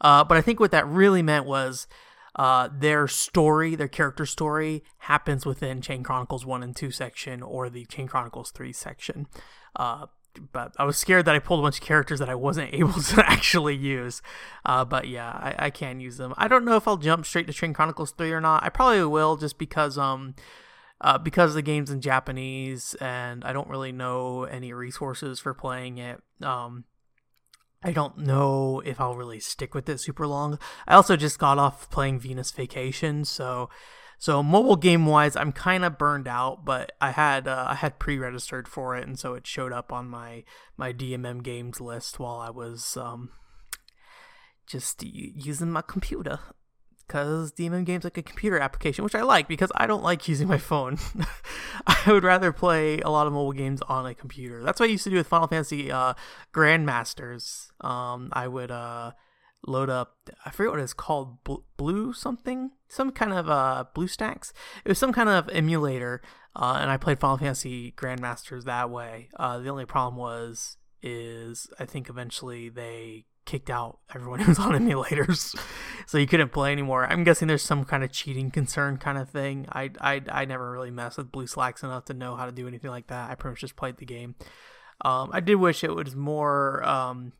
Uh, 0.00 0.22
but 0.24 0.36
I 0.36 0.42
think 0.42 0.60
what 0.60 0.72
that 0.72 0.86
really 0.86 1.22
meant 1.22 1.46
was 1.46 1.86
uh, 2.36 2.68
their 2.72 3.08
story, 3.08 3.74
their 3.74 3.88
character 3.88 4.26
story, 4.26 4.84
happens 4.98 5.46
within 5.46 5.80
Chain 5.80 6.02
Chronicles 6.02 6.44
1 6.44 6.62
and 6.62 6.76
2 6.76 6.90
section 6.90 7.42
or 7.42 7.68
the 7.70 7.86
Chain 7.86 8.06
Chronicles 8.06 8.50
3 8.50 8.72
section. 8.72 9.26
Uh, 9.74 10.06
but 10.52 10.74
I 10.78 10.84
was 10.84 10.98
scared 10.98 11.24
that 11.24 11.34
I 11.34 11.38
pulled 11.38 11.60
a 11.60 11.62
bunch 11.62 11.78
of 11.78 11.84
characters 11.84 12.18
that 12.18 12.28
I 12.28 12.34
wasn't 12.34 12.74
able 12.74 12.92
to 12.92 13.24
actually 13.26 13.74
use. 13.74 14.20
Uh, 14.64 14.84
but 14.84 15.08
yeah, 15.08 15.30
I, 15.30 15.54
I 15.66 15.70
can 15.70 15.98
use 15.98 16.18
them. 16.18 16.34
I 16.36 16.46
don't 16.46 16.66
know 16.66 16.76
if 16.76 16.86
I'll 16.86 16.98
jump 16.98 17.24
straight 17.24 17.46
to 17.46 17.54
Chain 17.54 17.72
Chronicles 17.72 18.12
3 18.12 18.30
or 18.32 18.40
not. 18.40 18.62
I 18.62 18.68
probably 18.68 19.04
will 19.04 19.36
just 19.36 19.58
because 19.58 19.96
um 19.96 20.34
uh, 21.00 21.18
because 21.18 21.54
the 21.54 21.62
game's 21.62 21.90
in 21.90 22.00
Japanese 22.00 22.94
and 23.00 23.44
I 23.44 23.52
don't 23.52 23.68
really 23.68 23.92
know 23.92 24.44
any 24.44 24.72
resources 24.72 25.38
for 25.38 25.52
playing 25.52 25.98
it. 25.98 26.22
Um, 26.42 26.84
I 27.86 27.92
don't 27.92 28.18
know 28.18 28.82
if 28.84 29.00
I'll 29.00 29.14
really 29.14 29.38
stick 29.38 29.72
with 29.72 29.88
it 29.88 30.00
super 30.00 30.26
long. 30.26 30.58
I 30.88 30.96
also 30.96 31.14
just 31.14 31.38
got 31.38 31.56
off 31.56 31.88
playing 31.88 32.18
Venus 32.18 32.50
Vacation, 32.50 33.24
so 33.24 33.70
so 34.18 34.42
mobile 34.42 34.74
game 34.74 35.06
wise, 35.06 35.36
I'm 35.36 35.52
kind 35.52 35.84
of 35.84 35.96
burned 35.96 36.26
out, 36.26 36.64
but 36.64 36.90
I 37.00 37.12
had 37.12 37.46
uh, 37.46 37.66
I 37.68 37.76
had 37.76 38.00
pre-registered 38.00 38.66
for 38.66 38.96
it, 38.96 39.06
and 39.06 39.16
so 39.16 39.34
it 39.34 39.46
showed 39.46 39.72
up 39.72 39.92
on 39.92 40.08
my 40.08 40.42
my 40.76 40.92
DMM 40.92 41.44
games 41.44 41.80
list 41.80 42.18
while 42.18 42.40
I 42.40 42.50
was 42.50 42.96
um, 42.96 43.30
just 44.66 45.04
using 45.04 45.70
my 45.70 45.82
computer. 45.82 46.40
Because 47.06 47.52
DMM 47.52 47.84
games 47.84 48.02
like 48.02 48.18
a 48.18 48.22
computer 48.22 48.58
application, 48.58 49.04
which 49.04 49.14
I 49.14 49.22
like 49.22 49.46
because 49.46 49.70
I 49.76 49.86
don't 49.86 50.02
like 50.02 50.26
using 50.26 50.48
my 50.48 50.58
phone. 50.58 50.98
I 51.86 52.02
would 52.08 52.24
rather 52.24 52.52
play 52.52 52.98
a 53.00 53.10
lot 53.10 53.28
of 53.28 53.32
mobile 53.32 53.52
games 53.52 53.80
on 53.82 54.06
a 54.06 54.14
computer. 54.14 54.62
That's 54.64 54.80
what 54.80 54.88
I 54.88 54.92
used 54.92 55.04
to 55.04 55.10
do 55.10 55.16
with 55.16 55.28
Final 55.28 55.46
Fantasy 55.46 55.92
uh, 55.92 56.14
Grandmasters. 56.52 57.68
Um, 57.84 58.30
I 58.32 58.48
would 58.48 58.72
uh, 58.72 59.12
load 59.66 59.90
up 59.90 60.16
I 60.44 60.50
forget 60.50 60.72
what 60.72 60.80
it's 60.80 60.94
called 60.94 61.38
blue 61.76 62.12
something 62.12 62.70
some 62.88 63.10
kind 63.10 63.32
of 63.32 63.50
uh 63.50 63.84
BlueStacks 63.94 64.52
it 64.84 64.88
was 64.88 64.98
some 64.98 65.12
kind 65.12 65.28
of 65.28 65.48
emulator 65.50 66.22
uh, 66.54 66.78
and 66.80 66.90
I 66.90 66.96
played 66.96 67.18
Final 67.18 67.38
Fantasy 67.38 67.92
Grandmasters 67.92 68.64
that 68.64 68.90
way 68.90 69.28
uh, 69.38 69.58
the 69.58 69.68
only 69.68 69.84
problem 69.84 70.16
was 70.16 70.76
is 71.02 71.68
I 71.78 71.84
think 71.84 72.08
eventually 72.08 72.68
they 72.68 73.26
kicked 73.46 73.70
out 73.70 74.00
everyone 74.14 74.40
who 74.40 74.50
was 74.50 74.58
on 74.58 74.72
emulators. 74.72 75.58
So 76.08 76.18
you 76.18 76.28
couldn't 76.28 76.52
play 76.52 76.70
anymore. 76.70 77.04
I'm 77.04 77.24
guessing 77.24 77.48
there's 77.48 77.64
some 77.64 77.84
kind 77.84 78.04
of 78.04 78.12
cheating 78.12 78.52
concern 78.52 78.96
kind 78.96 79.18
of 79.18 79.28
thing. 79.28 79.66
I 79.72 79.90
I, 80.00 80.22
I 80.28 80.44
never 80.44 80.70
really 80.70 80.92
messed 80.92 81.18
with 81.18 81.32
BlueStacks 81.32 81.82
enough 81.82 82.04
to 82.04 82.14
know 82.14 82.36
how 82.36 82.46
to 82.46 82.52
do 82.52 82.68
anything 82.68 82.92
like 82.92 83.08
that. 83.08 83.28
I 83.28 83.34
pretty 83.34 83.54
much 83.54 83.60
just 83.60 83.74
played 83.74 83.96
the 83.96 84.04
game. 84.04 84.36
Um, 85.00 85.30
I 85.32 85.40
did 85.40 85.56
wish 85.56 85.82
it 85.82 85.96
was 85.96 86.14
more 86.14 86.86
um, 86.86 87.32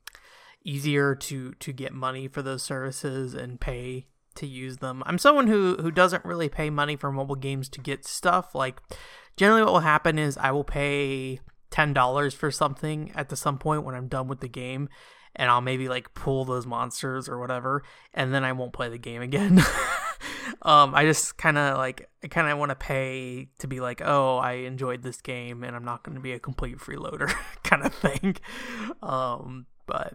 easier 0.65 1.15
to 1.15 1.53
to 1.53 1.73
get 1.73 1.93
money 1.93 2.27
for 2.27 2.43
those 2.43 2.65
services 2.65 3.35
and 3.35 3.61
pay 3.61 4.09
to 4.35 4.49
use 4.49 4.79
them. 4.79 5.05
I'm 5.07 5.19
someone 5.19 5.47
who 5.47 5.77
who 5.77 5.93
doesn't 5.93 6.25
really 6.25 6.49
pay 6.49 6.69
money 6.69 6.97
for 6.97 7.13
mobile 7.13 7.37
games 7.37 7.69
to 7.69 7.81
get 7.81 8.05
stuff. 8.05 8.53
Like 8.53 8.81
generally 9.37 9.63
what 9.63 9.75
will 9.75 9.81
happen 9.81 10.19
is 10.19 10.37
I 10.39 10.51
will 10.51 10.65
pay 10.65 11.39
$10 11.71 12.35
for 12.35 12.51
something 12.51 13.13
at 13.15 13.29
the 13.29 13.37
some 13.37 13.59
point 13.59 13.85
when 13.85 13.95
I'm 13.95 14.09
done 14.09 14.29
with 14.29 14.41
the 14.41 14.49
game 14.49 14.89
and 15.37 15.51
I'll 15.51 15.61
maybe 15.61 15.89
like 15.89 16.15
pull 16.15 16.45
those 16.45 16.67
monsters 16.67 17.29
or 17.29 17.39
whatever 17.39 17.83
and 18.15 18.35
then 18.35 18.45
I 18.45 18.53
won't 18.53 18.73
play 18.73 18.89
the 18.89 18.99
game 18.99 19.23
again. 19.23 19.63
um, 20.63 20.95
I 20.95 21.05
just 21.05 21.37
kind 21.37 21.59
of 21.59 21.79
like 21.79 22.09
I 22.25 22.29
kind 22.29 22.49
of 22.49 22.59
want 22.59 22.71
to 22.71 22.77
pay 22.77 23.49
to 23.59 23.69
be 23.69 23.81
like, 23.81 24.03
oh, 24.05 24.39
I 24.39 24.53
enjoyed 24.53 25.03
this 25.03 25.21
game, 25.21 25.63
and 25.63 25.77
I'm 25.77 25.85
not 25.85 26.03
going 26.03 26.17
to 26.17 26.21
be 26.21 26.33
a 26.33 26.39
complete 26.39 26.79
freeloader 26.79 27.33
kind 27.63 27.85
of 27.85 27.95
thing. 27.95 28.37
Um, 29.03 29.67
but 29.87 30.15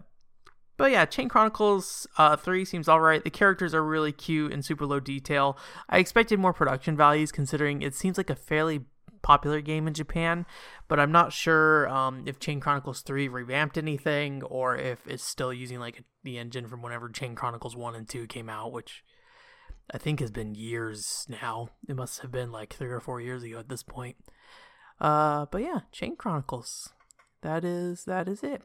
but 0.76 0.90
yeah, 0.90 1.04
Chain 1.04 1.28
Chronicles 1.28 2.06
uh, 2.18 2.36
3 2.36 2.64
seems 2.64 2.88
alright. 2.88 3.22
The 3.22 3.30
characters 3.30 3.74
are 3.74 3.84
really 3.84 4.12
cute 4.12 4.52
and 4.52 4.64
super 4.64 4.84
low 4.84 5.00
detail. 5.00 5.56
I 5.88 5.98
expected 5.98 6.38
more 6.38 6.52
production 6.52 6.96
values 6.96 7.30
considering 7.30 7.82
it 7.82 7.94
seems 7.94 8.18
like 8.18 8.30
a 8.30 8.34
fairly 8.34 8.80
popular 9.22 9.60
game 9.60 9.86
in 9.86 9.94
Japan, 9.94 10.46
but 10.88 11.00
I'm 11.00 11.12
not 11.12 11.32
sure 11.32 11.88
um, 11.88 12.24
if 12.26 12.38
Chain 12.38 12.60
Chronicles 12.60 13.02
3 13.02 13.28
revamped 13.28 13.78
anything 13.78 14.42
or 14.42 14.76
if 14.76 15.06
it's 15.06 15.24
still 15.24 15.52
using 15.52 15.78
like 15.78 16.02
the 16.24 16.38
engine 16.38 16.68
from 16.68 16.82
whenever 16.82 17.08
Chain 17.08 17.34
Chronicles 17.34 17.76
1 17.76 17.94
and 17.94 18.08
2 18.08 18.26
came 18.26 18.48
out, 18.48 18.72
which 18.72 19.04
I 19.90 19.98
think 19.98 20.20
has 20.20 20.30
been 20.30 20.54
years 20.54 21.26
now. 21.28 21.70
It 21.88 21.96
must 21.96 22.20
have 22.20 22.32
been 22.32 22.52
like 22.52 22.74
three 22.74 22.90
or 22.90 23.00
four 23.00 23.20
years 23.20 23.42
ago 23.42 23.58
at 23.58 23.68
this 23.68 23.82
point. 23.82 24.16
Uh, 25.00 25.46
but 25.50 25.62
yeah, 25.62 25.80
Chain 25.90 26.16
Chronicles. 26.16 26.92
That 27.42 27.64
is 27.64 28.04
that 28.04 28.28
is 28.28 28.44
it. 28.44 28.62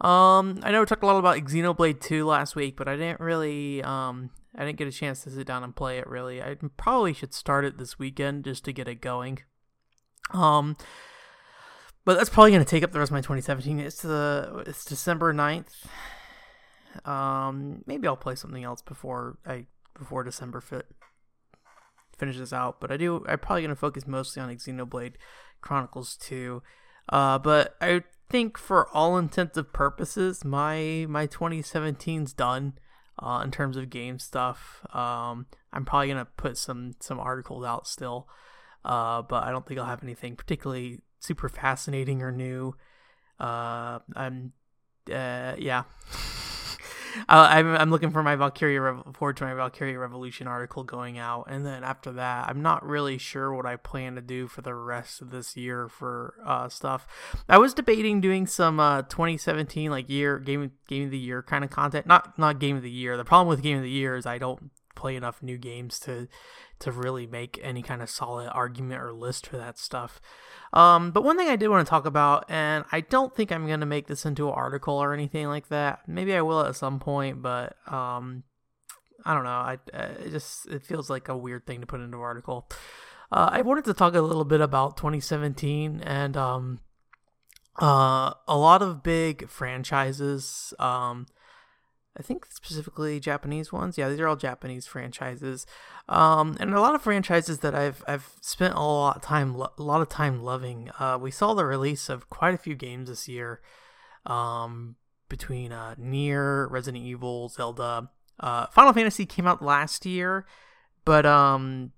Um, 0.00 0.58
I 0.64 0.72
know 0.72 0.80
we 0.80 0.86
talked 0.86 1.04
a 1.04 1.06
lot 1.06 1.16
about 1.16 1.38
Xenoblade 1.38 2.00
2 2.00 2.26
last 2.26 2.56
week, 2.56 2.76
but 2.76 2.88
I 2.88 2.96
didn't 2.96 3.20
really 3.20 3.82
um 3.84 4.30
I 4.56 4.64
didn't 4.64 4.78
get 4.78 4.88
a 4.88 4.92
chance 4.92 5.22
to 5.24 5.30
sit 5.30 5.46
down 5.46 5.62
and 5.62 5.76
play 5.76 5.98
it 5.98 6.08
really. 6.08 6.42
I 6.42 6.56
probably 6.76 7.12
should 7.12 7.32
start 7.32 7.64
it 7.64 7.78
this 7.78 7.98
weekend 7.98 8.44
just 8.44 8.64
to 8.64 8.72
get 8.72 8.88
it 8.88 9.00
going. 9.00 9.40
Um, 10.32 10.76
but 12.04 12.16
that's 12.16 12.30
probably 12.30 12.52
going 12.52 12.64
to 12.64 12.70
take 12.70 12.82
up 12.84 12.92
the 12.92 12.98
rest 12.98 13.10
of 13.10 13.14
my 13.14 13.20
2017. 13.20 13.80
It's 13.80 14.02
the 14.02 14.64
it's 14.66 14.84
December 14.84 15.34
9th. 15.34 15.86
Um, 17.04 17.82
maybe 17.86 18.06
I'll 18.06 18.16
play 18.16 18.36
something 18.36 18.64
else 18.64 18.80
before 18.80 19.38
I 19.44 19.66
before 19.98 20.22
December 20.24 20.60
fit 20.60 20.86
finishes 22.16 22.52
out. 22.52 22.80
But 22.80 22.92
I 22.92 22.96
do 22.96 23.24
I'm 23.28 23.38
probably 23.38 23.62
going 23.62 23.70
to 23.70 23.76
focus 23.76 24.06
mostly 24.06 24.40
on 24.40 24.48
Xenoblade 24.50 25.14
Chronicles 25.60 26.16
2. 26.16 26.62
Uh, 27.08 27.38
but 27.38 27.76
I 27.80 28.02
think 28.28 28.58
for 28.58 28.88
all 28.90 29.18
intents 29.18 29.56
and 29.56 29.72
purposes, 29.72 30.44
my 30.44 31.06
my 31.08 31.26
2017's 31.26 32.32
done. 32.32 32.74
Uh, 33.18 33.40
in 33.42 33.50
terms 33.50 33.78
of 33.78 33.88
game 33.88 34.18
stuff, 34.18 34.84
um, 34.94 35.46
I'm 35.72 35.86
probably 35.86 36.08
gonna 36.08 36.28
put 36.36 36.58
some 36.58 36.92
some 37.00 37.18
articles 37.18 37.64
out 37.64 37.86
still. 37.88 38.28
Uh, 38.86 39.20
but 39.22 39.42
I 39.42 39.50
don't 39.50 39.66
think 39.66 39.80
I'll 39.80 39.86
have 39.86 40.04
anything 40.04 40.36
particularly 40.36 41.00
super 41.18 41.48
fascinating 41.48 42.22
or 42.22 42.30
new. 42.30 42.76
Uh, 43.40 43.98
I'm, 44.14 44.52
uh, 45.12 45.56
yeah. 45.58 45.82
I'm, 47.28 47.74
I'm 47.74 47.90
looking 47.90 48.10
for 48.10 48.22
my 48.22 48.36
Valkyria 48.36 48.80
Rev- 48.80 49.02
forward 49.14 49.36
to 49.38 49.44
my 49.44 49.54
Valkyria 49.54 49.98
Revolution 49.98 50.46
article 50.46 50.84
going 50.84 51.18
out, 51.18 51.46
and 51.48 51.64
then 51.64 51.82
after 51.82 52.12
that, 52.12 52.48
I'm 52.48 52.62
not 52.62 52.86
really 52.86 53.18
sure 53.18 53.54
what 53.54 53.66
I 53.66 53.76
plan 53.76 54.16
to 54.16 54.20
do 54.20 54.46
for 54.46 54.62
the 54.62 54.74
rest 54.74 55.22
of 55.22 55.30
this 55.30 55.56
year 55.56 55.88
for 55.88 56.34
uh, 56.44 56.68
stuff. 56.68 57.06
I 57.48 57.58
was 57.58 57.74
debating 57.74 58.20
doing 58.20 58.46
some 58.46 58.78
uh, 58.78 59.02
2017 59.02 59.90
like 59.90 60.08
year 60.08 60.38
game 60.38 60.72
game 60.88 61.04
of 61.04 61.10
the 61.10 61.18
year 61.18 61.42
kind 61.42 61.64
of 61.64 61.70
content. 61.70 62.06
Not 62.06 62.38
not 62.38 62.58
game 62.58 62.76
of 62.76 62.82
the 62.82 62.90
year. 62.90 63.16
The 63.16 63.24
problem 63.24 63.48
with 63.48 63.62
game 63.62 63.78
of 63.78 63.82
the 63.82 63.90
year 63.90 64.16
is 64.16 64.26
I 64.26 64.38
don't 64.38 64.70
play 64.96 65.14
enough 65.14 65.42
new 65.42 65.58
games 65.58 66.00
to 66.00 66.26
to 66.78 66.90
really 66.90 67.26
make 67.26 67.58
any 67.62 67.82
kind 67.82 68.02
of 68.02 68.10
solid 68.10 68.48
argument 68.48 69.00
or 69.00 69.12
list 69.12 69.46
for 69.46 69.56
that 69.56 69.78
stuff. 69.78 70.20
Um, 70.72 71.10
but 71.10 71.24
one 71.24 71.36
thing 71.36 71.48
I 71.48 71.56
did 71.56 71.68
want 71.68 71.86
to 71.86 71.90
talk 71.90 72.04
about, 72.04 72.44
and 72.50 72.84
I 72.92 73.00
don't 73.00 73.34
think 73.34 73.50
I'm 73.50 73.66
going 73.66 73.80
to 73.80 73.86
make 73.86 74.08
this 74.08 74.26
into 74.26 74.48
an 74.48 74.54
article 74.54 74.94
or 74.94 75.14
anything 75.14 75.46
like 75.46 75.68
that. 75.68 76.00
Maybe 76.06 76.34
I 76.34 76.42
will 76.42 76.60
at 76.60 76.76
some 76.76 76.98
point, 76.98 77.40
but 77.40 77.76
um, 77.90 78.42
I 79.24 79.34
don't 79.34 79.44
know. 79.44 79.50
I 79.50 79.78
it 79.92 80.30
just 80.30 80.66
it 80.66 80.84
feels 80.84 81.08
like 81.08 81.28
a 81.28 81.36
weird 81.36 81.66
thing 81.66 81.80
to 81.80 81.86
put 81.86 82.00
into 82.00 82.16
an 82.16 82.22
article. 82.22 82.68
Uh, 83.32 83.48
I 83.52 83.62
wanted 83.62 83.84
to 83.86 83.94
talk 83.94 84.14
a 84.14 84.20
little 84.20 84.44
bit 84.44 84.60
about 84.60 84.96
2017 84.96 86.00
and 86.00 86.36
um, 86.36 86.80
uh, 87.80 88.32
a 88.46 88.56
lot 88.56 88.82
of 88.82 89.02
big 89.02 89.48
franchises. 89.48 90.72
Um, 90.78 91.26
I 92.18 92.22
think 92.22 92.46
specifically 92.46 93.20
Japanese 93.20 93.72
ones. 93.72 93.98
Yeah, 93.98 94.08
these 94.08 94.20
are 94.20 94.28
all 94.28 94.36
Japanese 94.36 94.86
franchises, 94.86 95.66
um, 96.08 96.56
and 96.58 96.72
a 96.72 96.80
lot 96.80 96.94
of 96.94 97.02
franchises 97.02 97.60
that 97.60 97.74
I've 97.74 98.02
I've 98.08 98.30
spent 98.40 98.74
a 98.74 98.80
lot 98.80 99.16
of 99.16 99.22
time 99.22 99.54
a 99.54 99.82
lot 99.82 100.00
of 100.00 100.08
time 100.08 100.42
loving. 100.42 100.90
Uh, 100.98 101.18
we 101.20 101.30
saw 101.30 101.54
the 101.54 101.66
release 101.66 102.08
of 102.08 102.30
quite 102.30 102.54
a 102.54 102.58
few 102.58 102.74
games 102.74 103.08
this 103.08 103.28
year, 103.28 103.60
um, 104.24 104.96
between 105.28 105.72
uh, 105.72 105.94
NieR, 106.00 106.70
Resident 106.70 107.04
Evil, 107.04 107.48
Zelda, 107.48 108.10
uh, 108.40 108.66
Final 108.68 108.92
Fantasy 108.92 109.26
came 109.26 109.46
out 109.46 109.62
last 109.62 110.06
year, 110.06 110.46
but 111.04 111.26
um, 111.26 111.92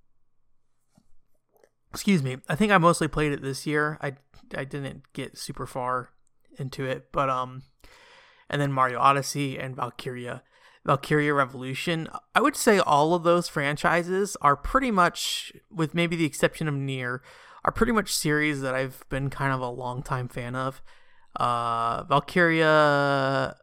excuse 1.92 2.22
me, 2.22 2.38
I 2.48 2.54
think 2.54 2.72
I 2.72 2.78
mostly 2.78 3.08
played 3.08 3.32
it 3.32 3.42
this 3.42 3.66
year. 3.66 3.98
I 4.00 4.14
I 4.56 4.64
didn't 4.64 5.12
get 5.12 5.36
super 5.38 5.66
far 5.66 6.10
into 6.58 6.84
it, 6.84 7.12
but 7.12 7.30
um 7.30 7.62
and 8.50 8.60
then 8.60 8.72
Mario 8.72 8.98
Odyssey 8.98 9.58
and 9.58 9.76
Valkyria. 9.76 10.42
Valkyria 10.86 11.34
Revolution. 11.34 12.08
I 12.34 12.40
would 12.40 12.56
say 12.56 12.78
all 12.78 13.12
of 13.14 13.22
those 13.22 13.48
franchises 13.48 14.36
are 14.40 14.56
pretty 14.56 14.90
much, 14.90 15.52
with 15.70 15.94
maybe 15.94 16.16
the 16.16 16.24
exception 16.24 16.66
of 16.66 16.74
NieR, 16.74 17.20
are 17.64 17.72
pretty 17.72 17.92
much 17.92 18.14
series 18.14 18.62
that 18.62 18.74
I've 18.74 19.04
been 19.10 19.28
kind 19.28 19.52
of 19.52 19.60
a 19.60 19.68
long 19.68 20.02
time 20.02 20.28
fan 20.28 20.54
of. 20.54 20.80
Uh, 21.36 22.04
Valkyria 22.04 23.56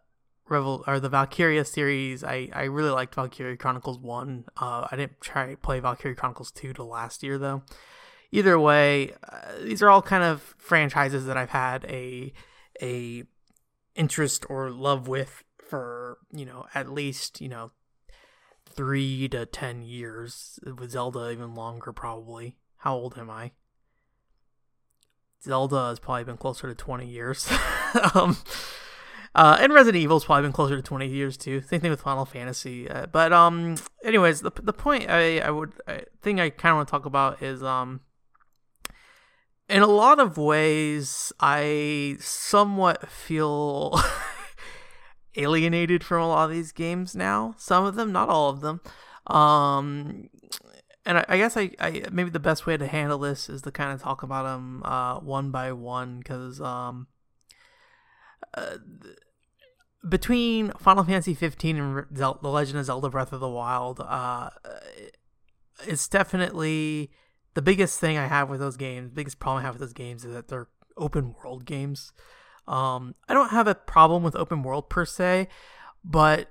Revol 0.49 0.83
or 0.85 0.99
the 0.99 1.09
Valkyria 1.09 1.65
series, 1.65 2.23
I, 2.23 2.49
I 2.53 2.65
really 2.65 2.91
liked 2.91 3.15
Valkyria 3.15 3.57
Chronicles 3.57 3.97
1. 3.97 4.45
Uh, 4.61 4.87
I 4.91 4.95
didn't 4.95 5.19
try 5.21 5.49
to 5.49 5.57
play 5.57 5.79
Valkyria 5.79 6.15
Chronicles 6.15 6.51
2 6.51 6.73
to 6.73 6.83
last 6.83 7.23
year 7.23 7.37
though. 7.37 7.63
Either 8.31 8.59
way, 8.59 9.13
uh, 9.27 9.63
these 9.63 9.81
are 9.81 9.89
all 9.89 10.01
kind 10.01 10.23
of 10.23 10.41
franchises 10.57 11.25
that 11.25 11.37
I've 11.37 11.49
had 11.49 11.85
a 11.85 12.33
a 12.81 13.23
interest 13.95 14.45
or 14.49 14.69
love 14.69 15.07
with 15.07 15.43
for 15.57 16.17
you 16.31 16.45
know 16.45 16.65
at 16.75 16.91
least 16.91 17.41
you 17.41 17.49
know 17.49 17.71
three 18.69 19.27
to 19.29 19.45
ten 19.45 19.81
years 19.81 20.59
with 20.77 20.91
Zelda 20.91 21.31
even 21.31 21.55
longer 21.55 21.91
probably. 21.93 22.57
How 22.77 22.95
old 22.95 23.17
am 23.17 23.29
I? 23.29 23.51
Zelda 25.43 25.89
has 25.89 25.99
probably 25.99 26.23
been 26.23 26.37
closer 26.37 26.67
to 26.67 26.75
twenty 26.75 27.07
years. 27.07 27.49
um, 28.13 28.37
uh, 29.33 29.57
and 29.59 29.73
Resident 29.73 30.01
Evil's 30.01 30.25
probably 30.25 30.43
been 30.43 30.51
closer 30.51 30.75
to 30.75 30.81
twenty 30.81 31.07
years 31.07 31.37
too. 31.37 31.61
Same 31.61 31.81
thing 31.81 31.91
with 31.91 32.01
Final 32.01 32.25
Fantasy. 32.25 32.89
Uh, 32.89 33.05
but 33.07 33.31
um, 33.31 33.75
anyways, 34.03 34.41
the 34.41 34.51
the 34.61 34.73
point 34.73 35.09
I 35.09 35.39
I 35.39 35.49
would 35.51 35.73
I, 35.87 36.03
thing 36.21 36.39
I 36.39 36.49
kind 36.49 36.71
of 36.71 36.77
want 36.77 36.87
to 36.87 36.91
talk 36.91 37.05
about 37.05 37.41
is 37.41 37.63
um 37.63 38.01
in 39.69 39.81
a 39.81 39.87
lot 39.87 40.19
of 40.19 40.37
ways, 40.37 41.33
I 41.39 42.17
somewhat 42.19 43.09
feel 43.09 43.99
alienated 45.35 46.03
from 46.03 46.21
a 46.21 46.27
lot 46.27 46.49
of 46.49 46.55
these 46.55 46.71
games 46.71 47.15
now. 47.15 47.55
Some 47.57 47.85
of 47.85 47.95
them, 47.95 48.11
not 48.11 48.29
all 48.29 48.49
of 48.49 48.61
them. 48.61 48.81
Um, 49.27 50.29
and 51.05 51.19
I, 51.19 51.25
I 51.27 51.37
guess 51.37 51.57
I, 51.57 51.71
I, 51.79 52.03
maybe 52.11 52.29
the 52.29 52.39
best 52.39 52.65
way 52.65 52.77
to 52.77 52.87
handle 52.87 53.17
this 53.17 53.49
is 53.49 53.63
to 53.63 53.71
kind 53.71 53.91
of 53.91 54.01
talk 54.01 54.23
about 54.23 54.43
them 54.43 54.83
uh, 54.83 55.19
one 55.19 55.51
by 55.51 55.71
one 55.71 56.19
because 56.19 56.61
um, 56.61 57.07
uh, 58.53 58.77
between 60.07 60.71
Final 60.73 61.03
Fantasy 61.03 61.33
15 61.33 61.77
and 61.77 62.05
Zel- 62.15 62.39
The 62.41 62.49
Legend 62.49 62.79
of 62.79 62.85
Zelda 62.85 63.09
Breath 63.09 63.33
of 63.33 63.39
the 63.39 63.49
Wild, 63.49 63.99
uh, 63.99 64.49
it's 65.85 66.07
definitely 66.07 67.11
the 67.55 67.61
biggest 67.61 67.99
thing 67.99 68.17
I 68.17 68.27
have 68.27 68.49
with 68.49 68.59
those 68.59 68.77
games, 68.77 69.11
biggest 69.11 69.39
problem 69.39 69.63
I 69.63 69.65
have 69.65 69.75
with 69.75 69.81
those 69.81 69.93
games 69.93 70.23
is 70.23 70.33
that 70.33 70.49
they're 70.49 70.67
open 70.97 71.33
world 71.41 71.65
games. 71.65 72.13
Um, 72.67 73.15
I 73.27 73.33
don't 73.33 73.49
have 73.49 73.67
a 73.67 73.75
problem 73.75 74.23
with 74.23 74.35
open 74.35 74.61
world 74.61 74.89
per 74.89 75.05
se, 75.05 75.47
but 76.03 76.49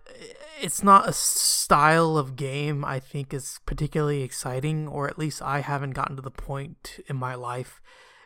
it's 0.60 0.82
not 0.82 1.08
a 1.08 1.12
style 1.12 2.16
of 2.16 2.36
game 2.36 2.84
I 2.84 3.00
think 3.00 3.34
is 3.34 3.60
particularly 3.66 4.22
exciting, 4.22 4.88
or 4.88 5.08
at 5.08 5.18
least 5.18 5.42
I 5.42 5.60
haven't 5.60 5.92
gotten 5.92 6.16
to 6.16 6.22
the 6.22 6.30
point 6.30 7.00
in 7.06 7.16
my 7.16 7.34
life 7.34 7.80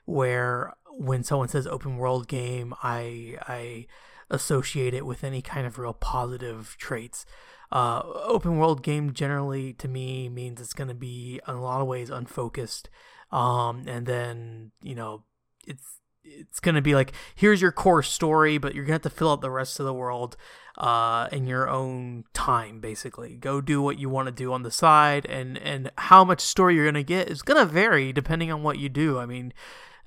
where 0.04 0.74
when 0.96 1.24
someone 1.24 1.48
says 1.48 1.66
open 1.66 1.96
world 1.96 2.28
game, 2.28 2.74
I 2.82 3.38
I 3.46 3.86
associate 4.30 4.94
it 4.94 5.06
with 5.06 5.24
any 5.24 5.42
kind 5.42 5.66
of 5.66 5.78
real 5.78 5.94
positive 5.94 6.76
traits 6.78 7.24
uh, 7.70 8.02
open 8.04 8.58
world 8.58 8.82
game 8.82 9.12
generally 9.12 9.72
to 9.74 9.88
me 9.88 10.28
means 10.28 10.60
it's 10.60 10.72
going 10.72 10.88
to 10.88 10.94
be 10.94 11.40
in 11.46 11.54
a 11.54 11.62
lot 11.62 11.80
of 11.80 11.86
ways 11.86 12.10
unfocused. 12.10 12.88
Um, 13.30 13.84
and 13.86 14.06
then 14.06 14.72
you 14.82 14.94
know 14.94 15.24
it's 15.66 16.00
it's 16.24 16.60
going 16.60 16.74
to 16.74 16.82
be 16.82 16.94
like 16.94 17.12
here's 17.34 17.60
your 17.60 17.72
core 17.72 18.02
story 18.02 18.58
but 18.58 18.74
you're 18.74 18.84
going 18.84 18.98
to 18.98 19.04
have 19.04 19.12
to 19.12 19.18
fill 19.18 19.32
out 19.32 19.40
the 19.40 19.50
rest 19.50 19.80
of 19.80 19.86
the 19.86 19.94
world 19.94 20.36
uh, 20.76 21.28
in 21.30 21.46
your 21.46 21.68
own 21.68 22.24
time 22.32 22.80
basically. 22.80 23.36
Go 23.36 23.60
do 23.60 23.82
what 23.82 23.98
you 23.98 24.08
want 24.08 24.26
to 24.26 24.32
do 24.32 24.52
on 24.52 24.62
the 24.62 24.70
side 24.70 25.26
and 25.26 25.58
and 25.58 25.90
how 25.98 26.24
much 26.24 26.40
story 26.40 26.74
you're 26.74 26.84
going 26.84 26.94
to 26.94 27.02
get 27.02 27.28
is 27.28 27.42
going 27.42 27.58
to 27.58 27.70
vary 27.70 28.12
depending 28.12 28.50
on 28.50 28.62
what 28.62 28.78
you 28.78 28.88
do. 28.88 29.18
I 29.18 29.26
mean 29.26 29.52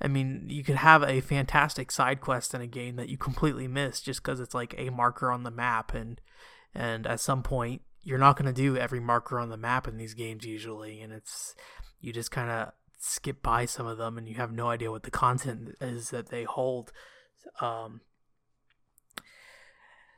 I 0.02 0.08
mean, 0.08 0.46
you 0.48 0.64
could 0.64 0.76
have 0.76 1.04
a 1.04 1.20
fantastic 1.20 1.92
side 1.92 2.20
quest 2.20 2.54
in 2.54 2.60
a 2.60 2.66
game 2.66 2.96
that 2.96 3.08
you 3.08 3.16
completely 3.16 3.68
miss 3.68 4.00
just 4.00 4.22
because 4.22 4.40
it's 4.40 4.54
like 4.54 4.74
a 4.76 4.90
marker 4.90 5.30
on 5.30 5.44
the 5.44 5.50
map, 5.50 5.94
and 5.94 6.20
and 6.74 7.06
at 7.06 7.20
some 7.20 7.42
point 7.42 7.82
you're 8.02 8.18
not 8.18 8.36
going 8.36 8.46
to 8.46 8.52
do 8.52 8.76
every 8.76 9.00
marker 9.00 9.38
on 9.38 9.48
the 9.48 9.56
map 9.56 9.86
in 9.86 9.96
these 9.96 10.14
games 10.14 10.44
usually, 10.44 11.00
and 11.00 11.12
it's 11.12 11.54
you 12.00 12.12
just 12.12 12.30
kind 12.30 12.50
of 12.50 12.72
skip 12.98 13.42
by 13.42 13.64
some 13.64 13.86
of 13.86 13.98
them 13.98 14.16
and 14.16 14.28
you 14.28 14.34
have 14.36 14.52
no 14.52 14.68
idea 14.68 14.90
what 14.90 15.02
the 15.02 15.10
content 15.10 15.74
is 15.80 16.10
that 16.10 16.28
they 16.28 16.44
hold. 16.44 16.92
Um, 17.60 18.00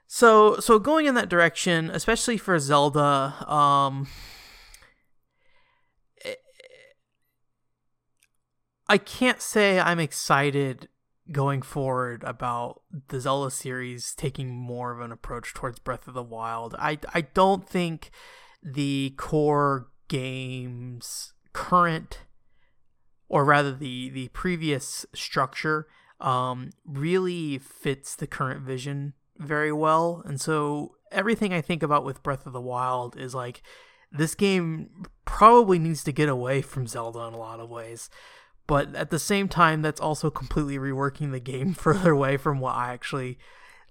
so 0.06 0.60
so 0.60 0.78
going 0.78 1.06
in 1.06 1.14
that 1.14 1.28
direction, 1.28 1.90
especially 1.90 2.36
for 2.36 2.58
Zelda, 2.58 3.34
um, 3.50 4.06
I 8.86 8.98
can't 8.98 9.40
say 9.40 9.80
I'm 9.80 9.98
excited 9.98 10.88
going 11.32 11.62
forward 11.62 12.22
about 12.24 12.82
the 13.08 13.20
Zelda 13.20 13.50
series 13.50 14.14
taking 14.14 14.54
more 14.54 14.92
of 14.92 15.00
an 15.00 15.12
approach 15.12 15.54
towards 15.54 15.78
Breath 15.78 16.06
of 16.06 16.14
the 16.14 16.22
Wild. 16.22 16.74
I 16.78 16.98
I 17.12 17.22
don't 17.22 17.68
think 17.68 18.10
the 18.62 19.14
core 19.16 19.88
game's 20.08 21.32
current 21.52 22.20
or 23.28 23.44
rather 23.44 23.72
the 23.72 24.10
the 24.10 24.28
previous 24.28 25.06
structure 25.14 25.86
um, 26.20 26.70
really 26.86 27.58
fits 27.58 28.14
the 28.14 28.26
current 28.26 28.62
vision 28.62 29.14
very 29.36 29.72
well. 29.72 30.22
And 30.24 30.40
so 30.40 30.96
everything 31.10 31.52
I 31.52 31.60
think 31.60 31.82
about 31.82 32.04
with 32.04 32.22
Breath 32.22 32.46
of 32.46 32.52
the 32.52 32.60
Wild 32.60 33.16
is 33.16 33.34
like 33.34 33.62
this 34.12 34.34
game 34.34 35.04
probably 35.24 35.78
needs 35.78 36.04
to 36.04 36.12
get 36.12 36.28
away 36.28 36.62
from 36.62 36.86
Zelda 36.86 37.20
in 37.20 37.34
a 37.34 37.38
lot 37.38 37.60
of 37.60 37.68
ways. 37.68 38.08
But 38.66 38.94
at 38.94 39.10
the 39.10 39.18
same 39.18 39.48
time, 39.48 39.82
that's 39.82 40.00
also 40.00 40.30
completely 40.30 40.78
reworking 40.78 41.32
the 41.32 41.40
game 41.40 41.74
further 41.74 42.12
away 42.12 42.36
from 42.36 42.60
what 42.60 42.74
I 42.74 42.92
actually 42.92 43.38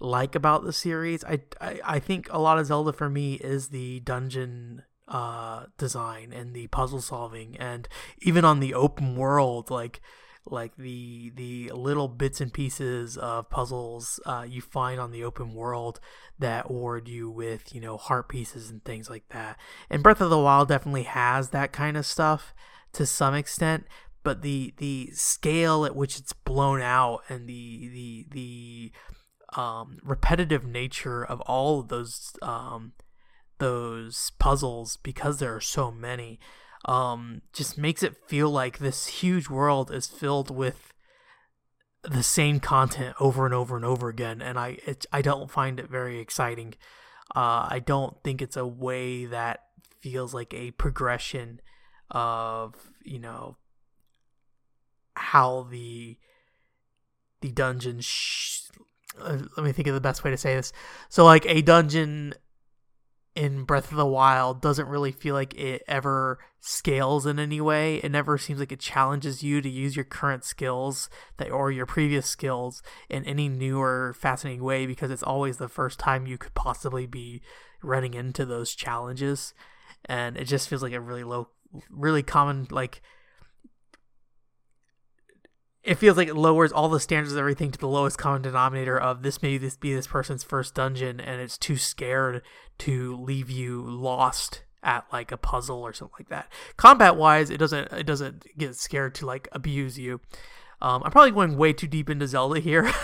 like 0.00 0.34
about 0.34 0.64
the 0.64 0.72
series. 0.72 1.24
I, 1.24 1.40
I, 1.60 1.80
I 1.84 1.98
think 1.98 2.28
a 2.30 2.40
lot 2.40 2.58
of 2.58 2.66
Zelda 2.66 2.92
for 2.92 3.08
me 3.08 3.34
is 3.34 3.68
the 3.68 4.00
dungeon 4.00 4.82
uh, 5.06 5.66
design 5.78 6.32
and 6.32 6.54
the 6.54 6.66
puzzle 6.68 7.00
solving, 7.00 7.56
and 7.56 7.88
even 8.20 8.44
on 8.44 8.60
the 8.60 8.74
open 8.74 9.16
world, 9.16 9.70
like 9.70 10.00
like 10.46 10.76
the 10.76 11.30
the 11.34 11.70
little 11.72 12.08
bits 12.08 12.40
and 12.40 12.52
pieces 12.52 13.16
of 13.16 13.48
puzzles 13.48 14.20
uh, 14.26 14.44
you 14.46 14.60
find 14.60 15.00
on 15.00 15.10
the 15.10 15.24
open 15.24 15.54
world 15.54 16.00
that 16.38 16.66
award 16.68 17.08
you 17.08 17.30
with 17.30 17.74
you 17.74 17.80
know 17.80 17.96
heart 17.96 18.28
pieces 18.28 18.70
and 18.70 18.84
things 18.84 19.08
like 19.08 19.28
that. 19.30 19.58
And 19.88 20.02
Breath 20.02 20.20
of 20.20 20.30
the 20.30 20.38
Wild 20.38 20.68
definitely 20.68 21.04
has 21.04 21.50
that 21.50 21.72
kind 21.72 21.96
of 21.96 22.04
stuff 22.06 22.54
to 22.92 23.06
some 23.06 23.34
extent, 23.34 23.86
but 24.24 24.42
the 24.42 24.74
the 24.78 25.10
scale 25.12 25.84
at 25.84 25.94
which 25.94 26.18
it's 26.18 26.32
blown 26.32 26.80
out 26.80 27.20
and 27.28 27.46
the 27.46 27.88
the 27.88 28.26
the 28.32 28.92
um, 29.60 29.98
repetitive 30.02 30.64
nature 30.64 31.24
of 31.24 31.40
all 31.42 31.80
of 31.80 31.88
those 31.88 32.32
um, 32.42 32.92
those 33.58 34.32
puzzles 34.40 34.96
because 34.96 35.38
there 35.38 35.54
are 35.54 35.60
so 35.60 35.92
many 35.92 36.40
um, 36.86 37.42
just 37.52 37.78
makes 37.78 38.02
it 38.02 38.16
feel 38.26 38.50
like 38.50 38.78
this 38.78 39.06
huge 39.06 39.48
world 39.48 39.90
is 39.92 40.06
filled 40.06 40.50
with 40.54 40.92
the 42.02 42.22
same 42.22 42.60
content 42.60 43.16
over 43.18 43.46
and 43.46 43.54
over 43.54 43.76
and 43.76 43.84
over 43.84 44.08
again, 44.08 44.42
and 44.42 44.58
I 44.58 44.78
it, 44.86 45.06
I 45.12 45.22
don't 45.22 45.50
find 45.50 45.80
it 45.80 45.88
very 45.88 46.18
exciting. 46.18 46.74
Uh, 47.34 47.68
I 47.70 47.82
don't 47.84 48.22
think 48.22 48.42
it's 48.42 48.56
a 48.56 48.66
way 48.66 49.24
that 49.26 49.60
feels 50.00 50.34
like 50.34 50.52
a 50.52 50.72
progression 50.72 51.60
of 52.10 52.74
you 53.02 53.18
know 53.18 53.56
how 55.34 55.66
the 55.68 56.16
the 57.40 57.50
dungeon. 57.50 58.00
Sh- 58.00 58.60
uh, 59.20 59.38
let 59.56 59.64
me 59.64 59.72
think 59.72 59.88
of 59.88 59.94
the 59.94 60.00
best 60.00 60.22
way 60.22 60.30
to 60.30 60.36
say 60.36 60.54
this. 60.54 60.72
So 61.08 61.24
like 61.24 61.44
a 61.46 61.60
dungeon 61.60 62.34
in 63.34 63.64
Breath 63.64 63.90
of 63.90 63.96
the 63.96 64.06
Wild 64.06 64.62
doesn't 64.62 64.86
really 64.86 65.10
feel 65.10 65.34
like 65.34 65.52
it 65.54 65.82
ever 65.88 66.38
scales 66.60 67.26
in 67.26 67.40
any 67.40 67.60
way. 67.60 67.96
It 67.96 68.12
never 68.12 68.38
seems 68.38 68.60
like 68.60 68.70
it 68.70 68.78
challenges 68.78 69.42
you 69.42 69.60
to 69.60 69.68
use 69.68 69.96
your 69.96 70.04
current 70.04 70.44
skills 70.44 71.10
that 71.38 71.50
or 71.50 71.72
your 71.72 71.84
previous 71.84 72.26
skills 72.26 72.80
in 73.10 73.24
any 73.24 73.48
new 73.48 73.80
or 73.80 74.14
fascinating 74.14 74.62
way 74.62 74.86
because 74.86 75.10
it's 75.10 75.22
always 75.24 75.56
the 75.56 75.68
first 75.68 75.98
time 75.98 76.28
you 76.28 76.38
could 76.38 76.54
possibly 76.54 77.06
be 77.06 77.42
running 77.82 78.14
into 78.14 78.46
those 78.46 78.72
challenges. 78.72 79.52
And 80.04 80.36
it 80.36 80.44
just 80.44 80.68
feels 80.68 80.82
like 80.82 80.92
a 80.92 81.00
really 81.00 81.24
low 81.24 81.48
really 81.90 82.22
common 82.22 82.68
like 82.70 83.02
it 85.84 85.96
feels 85.96 86.16
like 86.16 86.28
it 86.28 86.34
lowers 86.34 86.72
all 86.72 86.88
the 86.88 86.98
standards 86.98 87.32
of 87.32 87.38
everything 87.38 87.70
to 87.70 87.78
the 87.78 87.88
lowest 87.88 88.16
common 88.18 88.42
denominator 88.42 88.98
of 88.98 89.22
this 89.22 89.42
may 89.42 89.58
this 89.58 89.76
be 89.76 89.94
this 89.94 90.06
person's 90.06 90.42
first 90.42 90.74
dungeon 90.74 91.20
and 91.20 91.40
it's 91.40 91.58
too 91.58 91.76
scared 91.76 92.42
to 92.78 93.16
leave 93.16 93.50
you 93.50 93.82
lost 93.82 94.62
at 94.82 95.04
like 95.12 95.30
a 95.30 95.36
puzzle 95.36 95.82
or 95.82 95.92
something 95.92 96.14
like 96.18 96.28
that. 96.28 96.50
Combat 96.76 97.16
wise, 97.16 97.50
it 97.50 97.58
doesn't 97.58 97.92
it 97.92 98.04
doesn't 98.04 98.46
get 98.56 98.76
scared 98.76 99.14
to 99.16 99.26
like 99.26 99.48
abuse 99.52 99.98
you. 99.98 100.20
Um, 100.80 101.02
I'm 101.04 101.10
probably 101.10 101.30
going 101.30 101.56
way 101.56 101.72
too 101.72 101.86
deep 101.86 102.10
into 102.10 102.26
Zelda 102.26 102.60
here. 102.60 102.90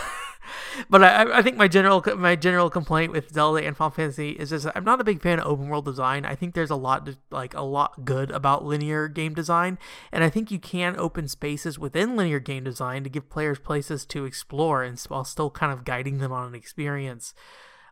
but 0.88 1.03
I, 1.03 1.38
I 1.38 1.42
think 1.42 1.57
my 1.57 1.68
general 1.68 2.03
my 2.16 2.37
general 2.37 2.70
complaint 2.70 3.12
with 3.12 3.33
Zelda 3.33 3.64
and 3.64 3.76
Final 3.76 3.90
Fantasy 3.90 4.31
is 4.31 4.50
just 4.50 4.66
I'm 4.74 4.85
not 4.85 5.00
a 5.00 5.05
big 5.05 5.22
fan 5.22 5.38
of 5.38 5.46
open 5.46 5.68
world 5.68 5.85
design. 5.85 6.24
I 6.24 6.35
think 6.35 6.55
there's 6.55 6.70
a 6.70 6.76
lot 6.76 7.07
to, 7.07 7.16
like 7.31 7.55
a 7.55 7.62
lot 7.62 8.05
good 8.05 8.31
about 8.31 8.64
linear 8.64 9.09
game 9.09 9.35
design, 9.35 9.79
and 10.12 10.24
I 10.24 10.31
think 10.31 10.50
you 10.50 10.59
can 10.59 10.98
open 10.98 11.29
spaces 11.29 11.79
within 11.79 12.16
linear 12.16 12.40
game 12.40 12.64
design 12.64 13.05
to 13.05 13.11
give 13.11 13.31
players 13.31 13.59
places 13.59 14.05
to 14.07 14.24
explore 14.24 14.83
and 14.83 14.98
while 15.09 15.24
still 15.24 15.50
kind 15.50 15.72
of 15.72 15.85
guiding 15.85 16.18
them 16.18 16.33
on 16.33 16.46
an 16.46 16.55
experience. 16.55 17.35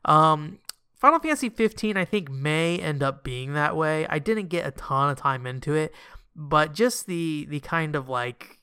Um, 0.05 0.59
Final 0.95 1.21
Fantasy 1.21 1.49
15 1.49 1.97
I 1.97 2.05
think 2.05 2.31
may 2.31 2.79
end 2.79 3.03
up 3.03 3.23
being 3.23 3.55
that 3.55 3.77
way. 3.77 4.07
I 4.09 4.19
didn't 4.19 4.49
get 4.49 4.67
a 4.67 4.73
ton 4.73 5.11
of 5.11 5.19
time 5.19 5.47
into 5.47 5.75
it, 5.75 5.95
but 6.35 6.75
just 6.75 7.07
the 7.07 7.47
the 7.49 7.61
kind 7.61 7.95
of 7.95 8.09
like 8.09 8.59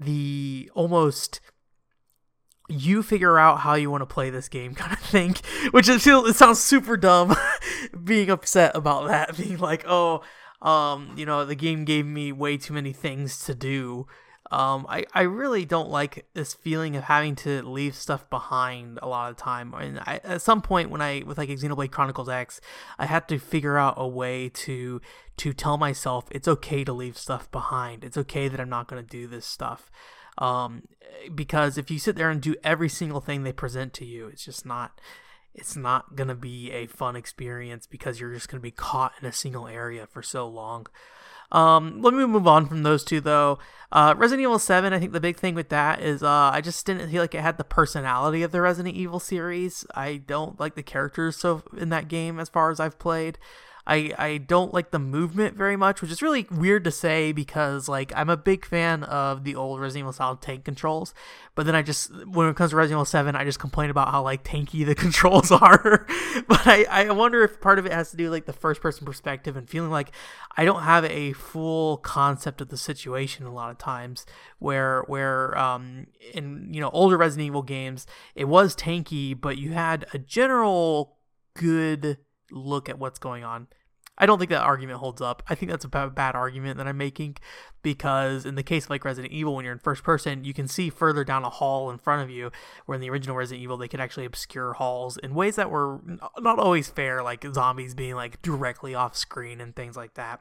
the 0.00 0.70
almost 0.74 1.40
you 2.68 3.02
figure 3.02 3.38
out 3.38 3.60
how 3.60 3.74
you 3.74 3.90
want 3.90 4.02
to 4.02 4.06
play 4.06 4.30
this 4.30 4.48
game 4.48 4.74
kind 4.74 4.92
of 4.92 4.98
thing 4.98 5.34
which 5.70 5.88
feels 5.88 6.28
it 6.28 6.36
sounds 6.36 6.60
super 6.60 6.96
dumb 6.96 7.34
being 8.04 8.30
upset 8.30 8.76
about 8.76 9.08
that 9.08 9.36
being 9.36 9.58
like 9.58 9.84
oh 9.86 10.22
um 10.62 11.14
you 11.16 11.24
know 11.24 11.44
the 11.44 11.54
game 11.54 11.84
gave 11.84 12.04
me 12.04 12.32
way 12.32 12.56
too 12.56 12.74
many 12.74 12.92
things 12.92 13.44
to 13.44 13.54
do. 13.54 14.06
Um 14.50 14.86
i 14.88 15.04
i 15.12 15.22
really 15.22 15.64
don't 15.64 15.90
like 15.90 16.26
this 16.32 16.54
feeling 16.54 16.96
of 16.96 17.04
having 17.04 17.36
to 17.36 17.62
leave 17.62 17.94
stuff 17.94 18.28
behind 18.30 18.98
a 19.02 19.06
lot 19.06 19.30
of 19.30 19.36
time 19.36 19.74
and 19.74 20.00
I, 20.00 20.20
at 20.24 20.42
some 20.42 20.62
point 20.62 20.90
when 20.90 21.02
i 21.02 21.22
with 21.24 21.36
like 21.36 21.50
xenoblade 21.50 21.90
chronicles 21.90 22.30
x 22.30 22.60
i 22.98 23.04
had 23.04 23.28
to 23.28 23.38
figure 23.38 23.76
out 23.76 23.94
a 23.98 24.08
way 24.08 24.48
to 24.48 25.02
to 25.36 25.52
tell 25.52 25.76
myself 25.76 26.24
it's 26.30 26.48
okay 26.48 26.82
to 26.82 26.92
leave 26.92 27.16
stuff 27.16 27.48
behind. 27.52 28.02
It's 28.02 28.16
okay 28.16 28.48
that 28.48 28.58
i'm 28.58 28.70
not 28.70 28.88
going 28.88 29.04
to 29.04 29.08
do 29.08 29.26
this 29.26 29.44
stuff 29.44 29.90
um, 30.38 30.84
because 31.34 31.76
if 31.76 31.90
you 31.90 31.98
sit 31.98 32.16
there 32.16 32.30
and 32.30 32.40
do 32.40 32.54
every 32.64 32.88
single 32.88 33.20
thing 33.20 33.42
they 33.42 33.52
present 33.52 33.92
to 33.94 34.04
you, 34.04 34.28
it's 34.28 34.44
just 34.44 34.64
not 34.64 35.00
it's 35.54 35.76
not 35.76 36.14
gonna 36.14 36.36
be 36.36 36.70
a 36.70 36.86
fun 36.86 37.16
experience 37.16 37.86
because 37.86 38.20
you're 38.20 38.32
just 38.32 38.48
gonna 38.48 38.60
be 38.60 38.70
caught 38.70 39.12
in 39.20 39.26
a 39.26 39.32
single 39.32 39.66
area 39.66 40.06
for 40.06 40.22
so 40.22 40.46
long. 40.46 40.86
Um, 41.50 42.02
let 42.02 42.12
me 42.12 42.26
move 42.26 42.46
on 42.46 42.66
from 42.66 42.82
those 42.82 43.04
two 43.04 43.20
though. 43.20 43.58
Uh, 43.90 44.14
Resident 44.16 44.42
Evil 44.42 44.58
7, 44.58 44.92
I 44.92 44.98
think 44.98 45.12
the 45.12 45.20
big 45.20 45.38
thing 45.38 45.54
with 45.54 45.70
that 45.70 46.02
is 46.02 46.22
uh, 46.22 46.50
I 46.52 46.60
just 46.60 46.84
didn't 46.84 47.10
feel 47.10 47.22
like 47.22 47.34
it 47.34 47.40
had 47.40 47.56
the 47.56 47.64
personality 47.64 48.42
of 48.42 48.52
the 48.52 48.60
Resident 48.60 48.94
Evil 48.94 49.18
series. 49.18 49.86
I 49.94 50.18
don't 50.18 50.60
like 50.60 50.74
the 50.74 50.82
characters 50.82 51.36
so 51.36 51.62
in 51.76 51.88
that 51.88 52.08
game 52.08 52.38
as 52.38 52.50
far 52.50 52.70
as 52.70 52.80
I've 52.80 52.98
played. 52.98 53.38
I 53.88 54.12
I 54.18 54.36
don't 54.36 54.74
like 54.74 54.90
the 54.90 54.98
movement 54.98 55.56
very 55.56 55.76
much, 55.76 56.02
which 56.02 56.10
is 56.10 56.20
really 56.20 56.46
weird 56.50 56.84
to 56.84 56.90
say 56.90 57.32
because 57.32 57.88
like 57.88 58.12
I'm 58.14 58.28
a 58.28 58.36
big 58.36 58.66
fan 58.66 59.02
of 59.04 59.44
the 59.44 59.54
old 59.54 59.80
Resident 59.80 60.02
Evil 60.02 60.12
style 60.12 60.36
tank 60.36 60.64
controls, 60.64 61.14
but 61.54 61.64
then 61.64 61.74
I 61.74 61.80
just 61.80 62.10
when 62.26 62.48
it 62.48 62.54
comes 62.54 62.70
to 62.70 62.76
Resident 62.76 62.98
Evil 62.98 63.04
7, 63.06 63.34
I 63.34 63.44
just 63.44 63.58
complain 63.58 63.88
about 63.88 64.10
how 64.10 64.22
like 64.22 64.44
tanky 64.44 64.84
the 64.84 64.94
controls 65.06 65.50
are. 65.50 66.06
but 66.46 66.66
I 66.66 66.84
I 66.90 67.10
wonder 67.12 67.42
if 67.42 67.62
part 67.62 67.78
of 67.78 67.86
it 67.86 67.92
has 67.92 68.10
to 68.10 68.18
do 68.18 68.30
like 68.30 68.44
the 68.44 68.52
first 68.52 68.82
person 68.82 69.06
perspective 69.06 69.56
and 69.56 69.68
feeling 69.68 69.90
like 69.90 70.12
I 70.54 70.66
don't 70.66 70.82
have 70.82 71.06
a 71.06 71.32
full 71.32 71.96
concept 71.96 72.60
of 72.60 72.68
the 72.68 72.76
situation 72.76 73.46
a 73.46 73.54
lot 73.54 73.70
of 73.70 73.78
times 73.78 74.26
where 74.58 75.02
where 75.06 75.56
um 75.56 76.08
in 76.34 76.74
you 76.74 76.82
know 76.82 76.90
older 76.90 77.16
Resident 77.16 77.46
Evil 77.46 77.62
games 77.62 78.06
it 78.34 78.44
was 78.44 78.76
tanky, 78.76 79.38
but 79.38 79.56
you 79.56 79.72
had 79.72 80.04
a 80.12 80.18
general 80.18 81.16
good 81.54 82.18
look 82.50 82.90
at 82.90 82.98
what's 82.98 83.18
going 83.18 83.44
on. 83.44 83.66
I 84.18 84.26
don't 84.26 84.38
think 84.38 84.50
that 84.50 84.62
argument 84.62 84.98
holds 84.98 85.22
up. 85.22 85.42
I 85.48 85.54
think 85.54 85.70
that's 85.70 85.84
a 85.84 85.88
bad 85.88 86.34
argument 86.34 86.76
that 86.76 86.88
I'm 86.88 86.98
making 86.98 87.36
because 87.82 88.44
in 88.44 88.56
the 88.56 88.62
case 88.62 88.84
of 88.84 88.90
like 88.90 89.04
Resident 89.04 89.32
Evil, 89.32 89.54
when 89.54 89.64
you're 89.64 89.72
in 89.72 89.78
first 89.78 90.02
person, 90.02 90.44
you 90.44 90.52
can 90.52 90.66
see 90.66 90.90
further 90.90 91.22
down 91.24 91.44
a 91.44 91.50
hall 91.50 91.90
in 91.90 91.98
front 91.98 92.22
of 92.22 92.30
you. 92.30 92.50
Where 92.86 92.96
in 92.96 93.00
the 93.00 93.10
original 93.10 93.36
Resident 93.36 93.62
Evil, 93.62 93.76
they 93.76 93.88
could 93.88 94.00
actually 94.00 94.26
obscure 94.26 94.72
halls 94.74 95.16
in 95.18 95.34
ways 95.34 95.56
that 95.56 95.70
were 95.70 96.00
not 96.38 96.58
always 96.58 96.88
fair, 96.88 97.22
like 97.22 97.46
zombies 97.54 97.94
being 97.94 98.16
like 98.16 98.42
directly 98.42 98.94
off 98.94 99.16
screen 99.16 99.60
and 99.60 99.74
things 99.74 99.96
like 99.96 100.14
that. 100.14 100.40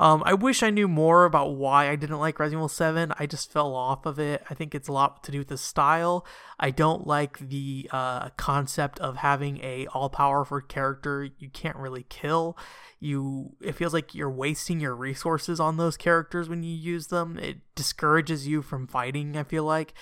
Um, 0.00 0.22
I 0.24 0.32
wish 0.32 0.62
I 0.62 0.70
knew 0.70 0.88
more 0.88 1.26
about 1.26 1.56
why 1.56 1.90
I 1.90 1.94
didn't 1.94 2.20
like 2.20 2.40
Resident 2.40 2.60
Evil 2.60 2.68
7. 2.68 3.12
I 3.18 3.26
just 3.26 3.52
fell 3.52 3.74
off 3.74 4.06
of 4.06 4.18
it. 4.18 4.42
I 4.48 4.54
think 4.54 4.74
it's 4.74 4.88
a 4.88 4.92
lot 4.92 5.22
to 5.24 5.30
do 5.30 5.36
with 5.40 5.48
the 5.48 5.58
style. 5.58 6.24
I 6.58 6.70
don't 6.70 7.06
like 7.06 7.38
the 7.38 7.86
uh, 7.92 8.30
concept 8.30 8.98
of 9.00 9.16
having 9.16 9.58
a 9.58 9.86
all-powerful 9.88 10.62
character 10.62 11.28
you 11.38 11.50
can't 11.50 11.76
really 11.76 12.06
kill. 12.08 12.56
You, 12.98 13.56
it 13.60 13.72
feels 13.72 13.92
like 13.92 14.14
you're 14.14 14.30
wasting 14.30 14.80
your 14.80 14.96
resources 14.96 15.60
on 15.60 15.76
those 15.76 15.98
characters 15.98 16.48
when 16.48 16.62
you 16.62 16.74
use 16.74 17.08
them. 17.08 17.38
It 17.38 17.58
discourages 17.74 18.48
you 18.48 18.62
from 18.62 18.86
fighting. 18.86 19.36
I 19.36 19.44
feel 19.44 19.64
like 19.64 19.92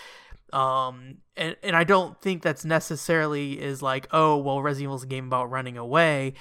um 0.51 1.19
and 1.37 1.57
and 1.63 1.77
I 1.77 1.85
don't 1.85 2.19
think 2.23 2.41
that's 2.41 2.65
necessarily 2.65 3.61
is 3.61 3.83
like 3.83 4.09
oh 4.13 4.39
well 4.39 4.63
Resident 4.63 4.85
Evil's 4.85 5.03
a 5.03 5.07
game 5.07 5.27
about 5.27 5.51
running 5.51 5.77
away 5.77 6.33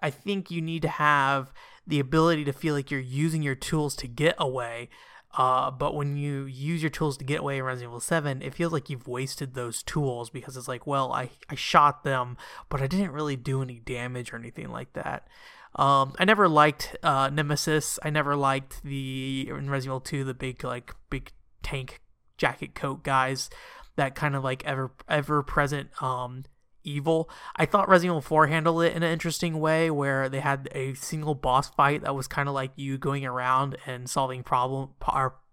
I 0.00 0.10
think 0.10 0.52
you 0.52 0.62
need 0.62 0.82
to 0.82 0.88
have 0.88 1.52
the 1.86 2.00
ability 2.00 2.44
to 2.44 2.52
feel 2.52 2.74
like 2.74 2.90
you're 2.90 3.00
using 3.00 3.42
your 3.42 3.54
tools 3.54 3.94
to 3.96 4.08
get 4.08 4.34
away. 4.38 4.88
Uh, 5.36 5.70
but 5.70 5.94
when 5.94 6.16
you 6.16 6.44
use 6.44 6.82
your 6.82 6.90
tools 6.90 7.18
to 7.18 7.24
get 7.24 7.40
away 7.40 7.58
in 7.58 7.64
Resident 7.64 7.90
Evil 7.90 8.00
7, 8.00 8.40
it 8.40 8.54
feels 8.54 8.72
like 8.72 8.88
you've 8.88 9.06
wasted 9.06 9.54
those 9.54 9.82
tools 9.82 10.30
because 10.30 10.56
it's 10.56 10.68
like, 10.68 10.86
well, 10.86 11.12
I, 11.12 11.30
I 11.50 11.54
shot 11.54 12.04
them, 12.04 12.38
but 12.70 12.80
I 12.80 12.86
didn't 12.86 13.10
really 13.10 13.36
do 13.36 13.60
any 13.60 13.78
damage 13.78 14.32
or 14.32 14.36
anything 14.36 14.70
like 14.70 14.94
that. 14.94 15.28
Um, 15.74 16.14
I 16.18 16.24
never 16.24 16.48
liked 16.48 16.96
uh, 17.02 17.28
Nemesis. 17.28 17.98
I 18.02 18.08
never 18.08 18.34
liked 18.34 18.82
the 18.82 19.48
in 19.50 19.68
Resident 19.68 19.84
Evil 19.84 20.00
2 20.00 20.24
the 20.24 20.34
big 20.34 20.64
like 20.64 20.94
big 21.10 21.32
tank 21.62 22.00
jacket 22.38 22.74
coat 22.74 23.02
guys 23.02 23.50
that 23.96 24.14
kind 24.14 24.34
of 24.34 24.44
like 24.44 24.64
ever 24.64 24.92
ever 25.08 25.42
present 25.42 25.90
um 26.02 26.44
evil. 26.86 27.28
I 27.56 27.66
thought 27.66 27.88
Resident 27.88 28.12
Evil 28.12 28.22
4 28.22 28.46
handled 28.46 28.82
it 28.82 28.94
in 28.94 29.02
an 29.02 29.12
interesting 29.12 29.60
way 29.60 29.90
where 29.90 30.28
they 30.28 30.40
had 30.40 30.68
a 30.72 30.94
single 30.94 31.34
boss 31.34 31.68
fight 31.70 32.02
that 32.02 32.14
was 32.14 32.28
kind 32.28 32.48
of 32.48 32.54
like 32.54 32.70
you 32.76 32.96
going 32.96 33.26
around 33.26 33.76
and 33.86 34.08
solving 34.08 34.42
problem 34.42 34.90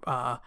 uh, 0.05 0.37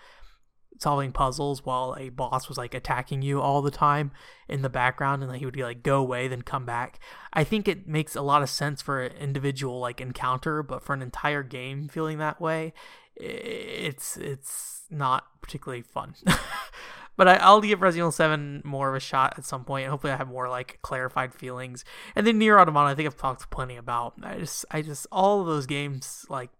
solving 0.78 1.12
puzzles 1.12 1.64
while 1.64 1.96
a 1.98 2.10
boss 2.10 2.48
was 2.48 2.58
like 2.58 2.74
attacking 2.74 3.22
you 3.22 3.40
all 3.40 3.62
the 3.62 3.70
time 3.70 4.10
in 4.48 4.62
the 4.62 4.68
background 4.68 5.22
and 5.22 5.30
like, 5.30 5.38
he 5.38 5.44
would 5.44 5.54
be 5.54 5.62
like 5.62 5.82
go 5.82 5.98
away 5.98 6.28
then 6.28 6.42
come 6.42 6.66
back. 6.66 6.98
I 7.32 7.44
think 7.44 7.66
it 7.68 7.88
makes 7.88 8.14
a 8.14 8.22
lot 8.22 8.42
of 8.42 8.50
sense 8.50 8.82
for 8.82 9.02
an 9.02 9.16
individual 9.16 9.80
like 9.80 10.00
encounter, 10.00 10.62
but 10.62 10.82
for 10.82 10.92
an 10.92 11.02
entire 11.02 11.42
game 11.42 11.88
feeling 11.88 12.18
that 12.18 12.40
way, 12.40 12.72
it's 13.16 14.16
it's 14.16 14.82
not 14.90 15.24
particularly 15.40 15.82
fun. 15.82 16.14
But 17.16 17.28
I, 17.28 17.50
will 17.50 17.60
give 17.60 17.80
Resident 17.80 18.02
Evil 18.02 18.12
7 18.12 18.62
more 18.64 18.90
of 18.90 18.94
a 18.94 19.00
shot 19.00 19.34
at 19.38 19.44
some 19.44 19.64
point. 19.64 19.88
Hopefully, 19.88 20.12
I 20.12 20.16
have 20.16 20.28
more 20.28 20.48
like 20.48 20.78
clarified 20.82 21.34
feelings. 21.34 21.84
And 22.14 22.26
then 22.26 22.38
Nier 22.38 22.58
Automata, 22.58 22.90
I 22.90 22.94
think 22.94 23.06
I've 23.06 23.16
talked 23.16 23.50
plenty 23.50 23.76
about. 23.76 24.14
I 24.22 24.38
just, 24.38 24.64
I 24.70 24.82
just, 24.82 25.06
all 25.10 25.40
of 25.40 25.46
those 25.46 25.66
games, 25.66 26.26
like 26.28 26.50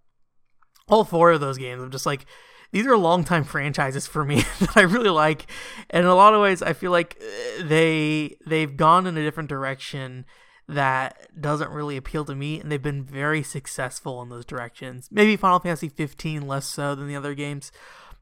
all 0.89 1.05
four 1.05 1.33
of 1.33 1.41
those 1.41 1.59
games, 1.59 1.83
I'm 1.83 1.91
just 1.91 2.07
like, 2.07 2.27
these 2.73 2.87
are 2.87 2.97
longtime 2.97 3.45
franchises 3.55 4.07
for 4.07 4.25
me 4.25 4.37
that 4.61 4.77
I 4.77 4.83
really 4.83 5.11
like. 5.11 5.51
And 5.91 6.05
in 6.05 6.11
a 6.11 6.15
lot 6.15 6.35
of 6.35 6.41
ways, 6.41 6.63
I 6.63 6.73
feel 6.73 6.91
like 6.91 7.21
uh, 7.21 7.67
they 7.67 8.37
they've 8.47 8.77
gone 8.77 9.07
in 9.07 9.17
a 9.17 9.23
different 9.23 9.49
direction 9.49 10.25
that 10.69 11.29
doesn't 11.41 11.71
really 11.71 11.97
appeal 11.97 12.25
to 12.25 12.35
me, 12.35 12.61
and 12.61 12.73
they've 12.73 12.83
been 12.83 13.05
very 13.05 13.43
successful 13.43 14.21
in 14.23 14.29
those 14.29 14.45
directions. 14.45 15.09
Maybe 15.13 15.37
Final 15.37 15.61
Fantasy 15.61 15.89
15 15.89 16.47
less 16.47 16.67
so 16.67 16.95
than 16.95 17.07
the 17.07 17.15
other 17.15 17.35
games. 17.35 17.71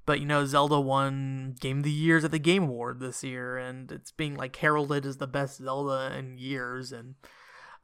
But 0.07 0.21
you 0.21 0.27
know, 0.27 0.45
Zelda 0.45 0.81
won 0.81 1.57
Game 1.61 1.79
of 1.79 1.85
the 1.85 1.91
Years 1.91 2.25
at 2.25 2.31
the 2.31 2.39
Game 2.39 2.65
Award 2.65 3.01
this 3.01 3.25
year, 3.25 3.57
and 3.57 3.91
it's 3.91 4.11
being 4.11 4.37
like 4.37 4.57
heralded 4.57 5.07
as 5.07 5.17
the 5.17 5.27
best 5.27 5.59
Zelda 5.59 6.15
in 6.17 6.37
years. 6.37 6.93
And 6.93 7.15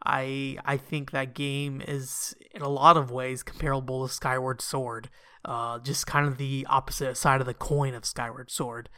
I 0.05 0.59
I 0.65 0.77
think 0.77 1.11
that 1.11 1.35
game 1.35 1.83
is 1.87 2.35
in 2.53 2.63
a 2.63 2.69
lot 2.69 2.97
of 2.97 3.11
ways 3.11 3.43
comparable 3.43 4.07
to 4.07 4.13
Skyward 4.13 4.61
Sword, 4.61 5.09
uh, 5.45 5.79
just 5.79 6.07
kind 6.07 6.27
of 6.27 6.37
the 6.37 6.67
opposite 6.69 7.17
side 7.17 7.41
of 7.41 7.47
the 7.47 7.55
coin 7.55 7.95
of 7.95 8.05
Skyward 8.05 8.51
Sword. 8.51 8.91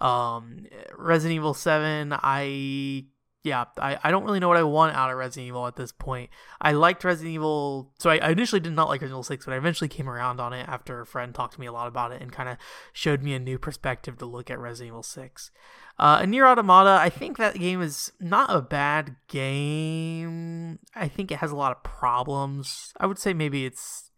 Um, 0.00 0.66
Resident 0.96 1.36
Evil 1.36 1.54
Seven, 1.54 2.12
I 2.12 3.04
yeah, 3.44 3.66
I, 3.78 3.98
I 4.02 4.10
don't 4.10 4.24
really 4.24 4.40
know 4.40 4.48
what 4.48 4.56
I 4.56 4.62
want 4.62 4.96
out 4.96 5.10
of 5.10 5.18
Resident 5.18 5.48
Evil 5.48 5.66
at 5.66 5.76
this 5.76 5.92
point. 5.92 6.30
I 6.62 6.72
liked 6.72 7.04
Resident 7.04 7.34
Evil, 7.34 7.92
so 7.98 8.08
I, 8.08 8.16
I 8.16 8.30
initially 8.30 8.58
did 8.58 8.72
not 8.72 8.88
like 8.88 9.02
Resident 9.02 9.16
Evil 9.16 9.22
6, 9.22 9.44
but 9.44 9.52
I 9.52 9.58
eventually 9.58 9.88
came 9.88 10.08
around 10.08 10.40
on 10.40 10.54
it 10.54 10.66
after 10.66 10.98
a 11.02 11.06
friend 11.06 11.34
talked 11.34 11.52
to 11.52 11.60
me 11.60 11.66
a 11.66 11.72
lot 11.72 11.86
about 11.86 12.10
it 12.10 12.22
and 12.22 12.32
kind 12.32 12.48
of 12.48 12.56
showed 12.94 13.22
me 13.22 13.34
a 13.34 13.38
new 13.38 13.58
perspective 13.58 14.16
to 14.18 14.24
look 14.24 14.50
at 14.50 14.58
Resident 14.58 14.92
Evil 14.92 15.02
6. 15.02 15.50
Uh, 15.98 16.20
and 16.22 16.34
Automata, 16.34 16.98
I 16.98 17.10
think 17.10 17.36
that 17.36 17.56
game 17.56 17.82
is 17.82 18.12
not 18.18 18.48
a 18.48 18.62
bad 18.62 19.14
game. 19.28 20.78
I 20.94 21.06
think 21.06 21.30
it 21.30 21.36
has 21.36 21.50
a 21.50 21.56
lot 21.56 21.70
of 21.70 21.82
problems. 21.82 22.94
I 22.98 23.04
would 23.04 23.18
say 23.18 23.34
maybe 23.34 23.66
it's. 23.66 24.10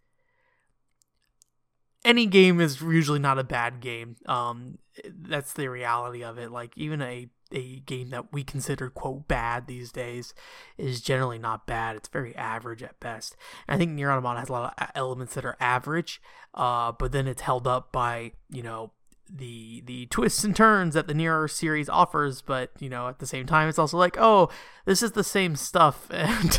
Any 2.04 2.26
game 2.26 2.60
is 2.60 2.80
usually 2.80 3.18
not 3.18 3.40
a 3.40 3.44
bad 3.44 3.80
game. 3.80 4.14
Um, 4.26 4.78
that's 5.04 5.52
the 5.54 5.68
reality 5.68 6.22
of 6.22 6.38
it. 6.38 6.52
Like, 6.52 6.72
even 6.76 7.02
a 7.02 7.28
a 7.52 7.80
game 7.80 8.10
that 8.10 8.32
we 8.32 8.42
consider 8.42 8.90
quote 8.90 9.28
bad 9.28 9.66
these 9.66 9.92
days 9.92 10.34
is 10.76 11.00
generally 11.00 11.38
not 11.38 11.66
bad. 11.66 11.96
It's 11.96 12.08
very 12.08 12.34
average 12.36 12.82
at 12.82 12.98
best. 13.00 13.36
And 13.66 13.76
I 13.76 13.78
think 13.78 13.92
Nier 13.92 14.10
Automata 14.10 14.40
has 14.40 14.48
a 14.48 14.52
lot 14.52 14.74
of 14.76 14.88
elements 14.94 15.34
that 15.34 15.44
are 15.44 15.56
average, 15.60 16.20
uh, 16.54 16.92
but 16.92 17.12
then 17.12 17.26
it's 17.26 17.42
held 17.42 17.66
up 17.66 17.92
by 17.92 18.32
you 18.50 18.62
know 18.62 18.92
the 19.28 19.82
the 19.86 20.06
twists 20.06 20.44
and 20.44 20.54
turns 20.54 20.94
that 20.94 21.08
the 21.08 21.14
Nier 21.14 21.48
series 21.48 21.88
offers. 21.88 22.42
But 22.42 22.70
you 22.78 22.88
know 22.88 23.08
at 23.08 23.18
the 23.18 23.26
same 23.26 23.46
time, 23.46 23.68
it's 23.68 23.78
also 23.78 23.96
like 23.96 24.16
oh 24.18 24.50
this 24.84 25.02
is 25.02 25.12
the 25.12 25.24
same 25.24 25.56
stuff, 25.56 26.08
and 26.10 26.58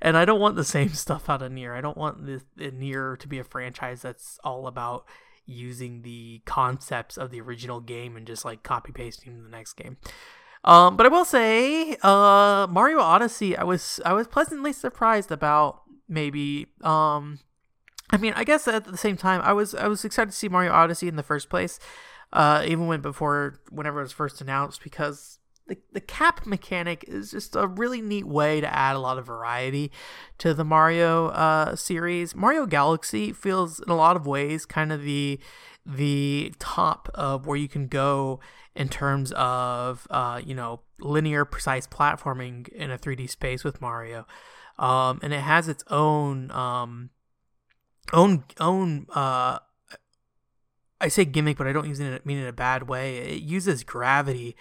and 0.00 0.16
I 0.16 0.24
don't 0.24 0.40
want 0.40 0.56
the 0.56 0.64
same 0.64 0.90
stuff 0.90 1.28
out 1.28 1.42
of 1.42 1.52
Nier. 1.52 1.74
I 1.74 1.80
don't 1.80 1.98
want 1.98 2.26
the, 2.26 2.42
the 2.56 2.70
to 3.16 3.28
be 3.28 3.38
a 3.38 3.44
franchise 3.44 4.02
that's 4.02 4.38
all 4.44 4.66
about 4.66 5.06
using 5.46 6.02
the 6.02 6.42
concepts 6.44 7.16
of 7.16 7.30
the 7.30 7.40
original 7.40 7.80
game 7.80 8.16
and 8.16 8.26
just 8.26 8.44
like 8.44 8.62
copy 8.62 8.92
pasting 8.92 9.42
the 9.42 9.50
next 9.50 9.74
game. 9.74 9.96
Um, 10.64 10.96
but 10.96 11.06
I 11.06 11.08
will 11.08 11.24
say, 11.24 11.96
uh, 12.02 12.66
Mario 12.70 12.98
Odyssey, 13.00 13.56
I 13.56 13.64
was 13.64 14.00
I 14.04 14.12
was 14.12 14.26
pleasantly 14.26 14.72
surprised 14.72 15.30
about. 15.30 15.82
Maybe, 16.12 16.66
um, 16.82 17.38
I 18.10 18.16
mean, 18.16 18.32
I 18.34 18.42
guess 18.42 18.66
at 18.66 18.84
the 18.84 18.96
same 18.96 19.16
time, 19.16 19.40
I 19.42 19.52
was 19.52 19.74
I 19.74 19.86
was 19.86 20.04
excited 20.04 20.32
to 20.32 20.36
see 20.36 20.48
Mario 20.48 20.72
Odyssey 20.72 21.06
in 21.08 21.16
the 21.16 21.22
first 21.22 21.48
place, 21.48 21.78
uh, 22.32 22.64
even 22.66 22.86
when 22.88 23.00
before 23.00 23.60
whenever 23.70 24.00
it 24.00 24.02
was 24.02 24.12
first 24.12 24.40
announced, 24.40 24.82
because 24.82 25.38
the, 25.70 25.78
the 25.92 26.00
cap 26.00 26.44
mechanic 26.46 27.04
is 27.06 27.30
just 27.30 27.54
a 27.54 27.68
really 27.68 28.02
neat 28.02 28.26
way 28.26 28.60
to 28.60 28.76
add 28.76 28.96
a 28.96 28.98
lot 28.98 29.18
of 29.18 29.26
variety 29.26 29.92
to 30.38 30.52
the 30.52 30.64
Mario 30.64 31.28
uh, 31.28 31.76
series. 31.76 32.34
Mario 32.34 32.66
Galaxy 32.66 33.32
feels 33.32 33.78
in 33.78 33.88
a 33.88 33.94
lot 33.94 34.16
of 34.16 34.26
ways 34.26 34.66
kind 34.66 34.92
of 34.92 35.02
the 35.02 35.38
the 35.86 36.52
top 36.58 37.08
of 37.14 37.46
where 37.46 37.56
you 37.56 37.68
can 37.68 37.86
go 37.86 38.40
in 38.74 38.88
terms 38.88 39.30
of 39.32 40.08
uh, 40.10 40.40
you 40.44 40.56
know 40.56 40.80
linear 40.98 41.44
precise 41.44 41.86
platforming 41.86 42.68
in 42.70 42.90
a 42.90 42.98
3D 42.98 43.30
space 43.30 43.62
with 43.62 43.80
Mario, 43.80 44.26
um, 44.76 45.20
and 45.22 45.32
it 45.32 45.40
has 45.40 45.68
its 45.68 45.84
own 45.88 46.50
um, 46.50 47.10
own 48.12 48.42
own 48.58 49.06
uh, 49.14 49.60
I 51.00 51.06
say 51.06 51.24
gimmick, 51.24 51.58
but 51.58 51.68
I 51.68 51.72
don't 51.72 51.86
use 51.86 52.00
it 52.00 52.26
mean 52.26 52.38
in 52.38 52.48
a 52.48 52.52
bad 52.52 52.88
way. 52.88 53.18
It 53.18 53.42
uses 53.42 53.84
gravity 53.84 54.56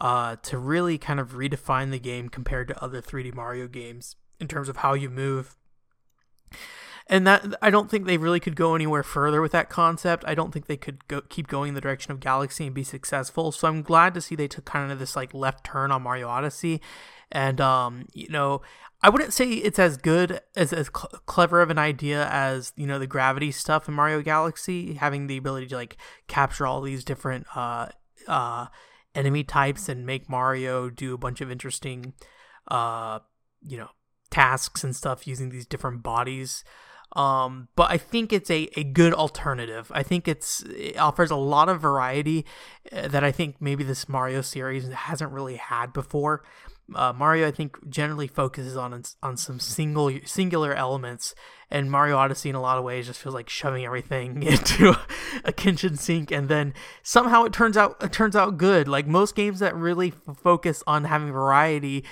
uh, 0.00 0.36
to 0.42 0.58
really 0.58 0.98
kind 0.98 1.20
of 1.20 1.32
redefine 1.32 1.90
the 1.90 1.98
game 1.98 2.28
compared 2.28 2.68
to 2.68 2.82
other 2.82 3.02
3D 3.02 3.34
Mario 3.34 3.68
games 3.68 4.16
in 4.40 4.48
terms 4.48 4.68
of 4.68 4.78
how 4.78 4.94
you 4.94 5.10
move. 5.10 5.56
And 7.06 7.26
that 7.26 7.54
I 7.60 7.70
don't 7.70 7.90
think 7.90 8.06
they 8.06 8.16
really 8.16 8.40
could 8.40 8.54
go 8.54 8.74
anywhere 8.74 9.02
further 9.02 9.42
with 9.42 9.52
that 9.52 9.68
concept. 9.68 10.24
I 10.26 10.34
don't 10.34 10.52
think 10.52 10.66
they 10.66 10.76
could 10.76 11.06
go, 11.08 11.20
keep 11.22 11.48
going 11.48 11.70
in 11.70 11.74
the 11.74 11.80
direction 11.80 12.12
of 12.12 12.20
Galaxy 12.20 12.66
and 12.66 12.74
be 12.74 12.84
successful. 12.84 13.50
So 13.50 13.66
I'm 13.66 13.82
glad 13.82 14.14
to 14.14 14.20
see 14.20 14.36
they 14.36 14.48
took 14.48 14.64
kind 14.64 14.92
of 14.92 15.00
this 15.00 15.16
like 15.16 15.34
left 15.34 15.64
turn 15.64 15.90
on 15.90 16.02
Mario 16.02 16.28
Odyssey. 16.28 16.80
And 17.32 17.60
um, 17.60 18.06
you 18.14 18.28
know, 18.28 18.62
I 19.02 19.08
wouldn't 19.08 19.32
say 19.32 19.50
it's 19.50 19.78
as 19.78 19.96
good 19.96 20.40
as 20.54 20.72
as 20.72 20.86
cl- 20.86 21.20
clever 21.26 21.60
of 21.60 21.70
an 21.70 21.78
idea 21.78 22.28
as 22.30 22.72
you 22.76 22.86
know 22.86 22.98
the 22.98 23.06
gravity 23.06 23.50
stuff 23.50 23.88
in 23.88 23.94
Mario 23.94 24.22
Galaxy, 24.22 24.94
having 24.94 25.26
the 25.26 25.36
ability 25.36 25.66
to 25.68 25.76
like 25.76 25.96
capture 26.28 26.66
all 26.66 26.80
these 26.80 27.04
different 27.04 27.46
uh 27.56 27.88
uh 28.28 28.66
enemy 29.14 29.44
types 29.44 29.88
and 29.88 30.06
make 30.06 30.28
Mario 30.28 30.90
do 30.90 31.14
a 31.14 31.18
bunch 31.18 31.40
of 31.40 31.50
interesting, 31.50 32.14
uh, 32.68 33.18
you 33.62 33.76
know, 33.76 33.88
tasks 34.30 34.84
and 34.84 34.94
stuff 34.94 35.26
using 35.26 35.50
these 35.50 35.66
different 35.66 36.02
bodies. 36.02 36.64
Um, 37.16 37.68
but 37.74 37.90
I 37.90 37.98
think 37.98 38.32
it's 38.32 38.50
a, 38.50 38.68
a 38.76 38.84
good 38.84 39.12
alternative. 39.12 39.90
I 39.92 40.04
think 40.04 40.28
it's 40.28 40.62
it 40.62 40.96
offers 40.96 41.30
a 41.30 41.36
lot 41.36 41.68
of 41.68 41.80
variety 41.80 42.46
uh, 42.92 43.08
that 43.08 43.24
I 43.24 43.32
think 43.32 43.56
maybe 43.60 43.82
this 43.82 44.08
Mario 44.08 44.42
series 44.42 44.86
hasn't 44.88 45.32
really 45.32 45.56
had 45.56 45.92
before. 45.92 46.44
Uh, 46.94 47.12
Mario, 47.12 47.46
I 47.48 47.50
think, 47.50 47.76
generally 47.88 48.28
focuses 48.28 48.76
on 48.76 49.02
on 49.22 49.36
some 49.36 49.58
single 49.58 50.12
singular 50.24 50.72
elements 50.72 51.34
and 51.70 51.90
Mario 51.90 52.16
Odyssey 52.16 52.48
in 52.48 52.54
a 52.54 52.60
lot 52.60 52.78
of 52.78 52.84
ways 52.84 53.06
just 53.06 53.20
feels 53.20 53.34
like 53.34 53.48
shoving 53.48 53.84
everything 53.84 54.42
into 54.42 54.94
a 55.44 55.52
kitchen 55.52 55.96
sink 55.96 56.30
and 56.30 56.48
then 56.48 56.74
somehow 57.02 57.44
it 57.44 57.52
turns 57.52 57.76
out 57.76 57.96
it 58.02 58.12
turns 58.12 58.34
out 58.34 58.58
good. 58.58 58.88
Like 58.88 59.06
most 59.06 59.34
games 59.34 59.60
that 59.60 59.74
really 59.74 60.12
f- 60.28 60.36
focus 60.36 60.82
on 60.86 61.04
having 61.04 61.32
variety 61.32 62.04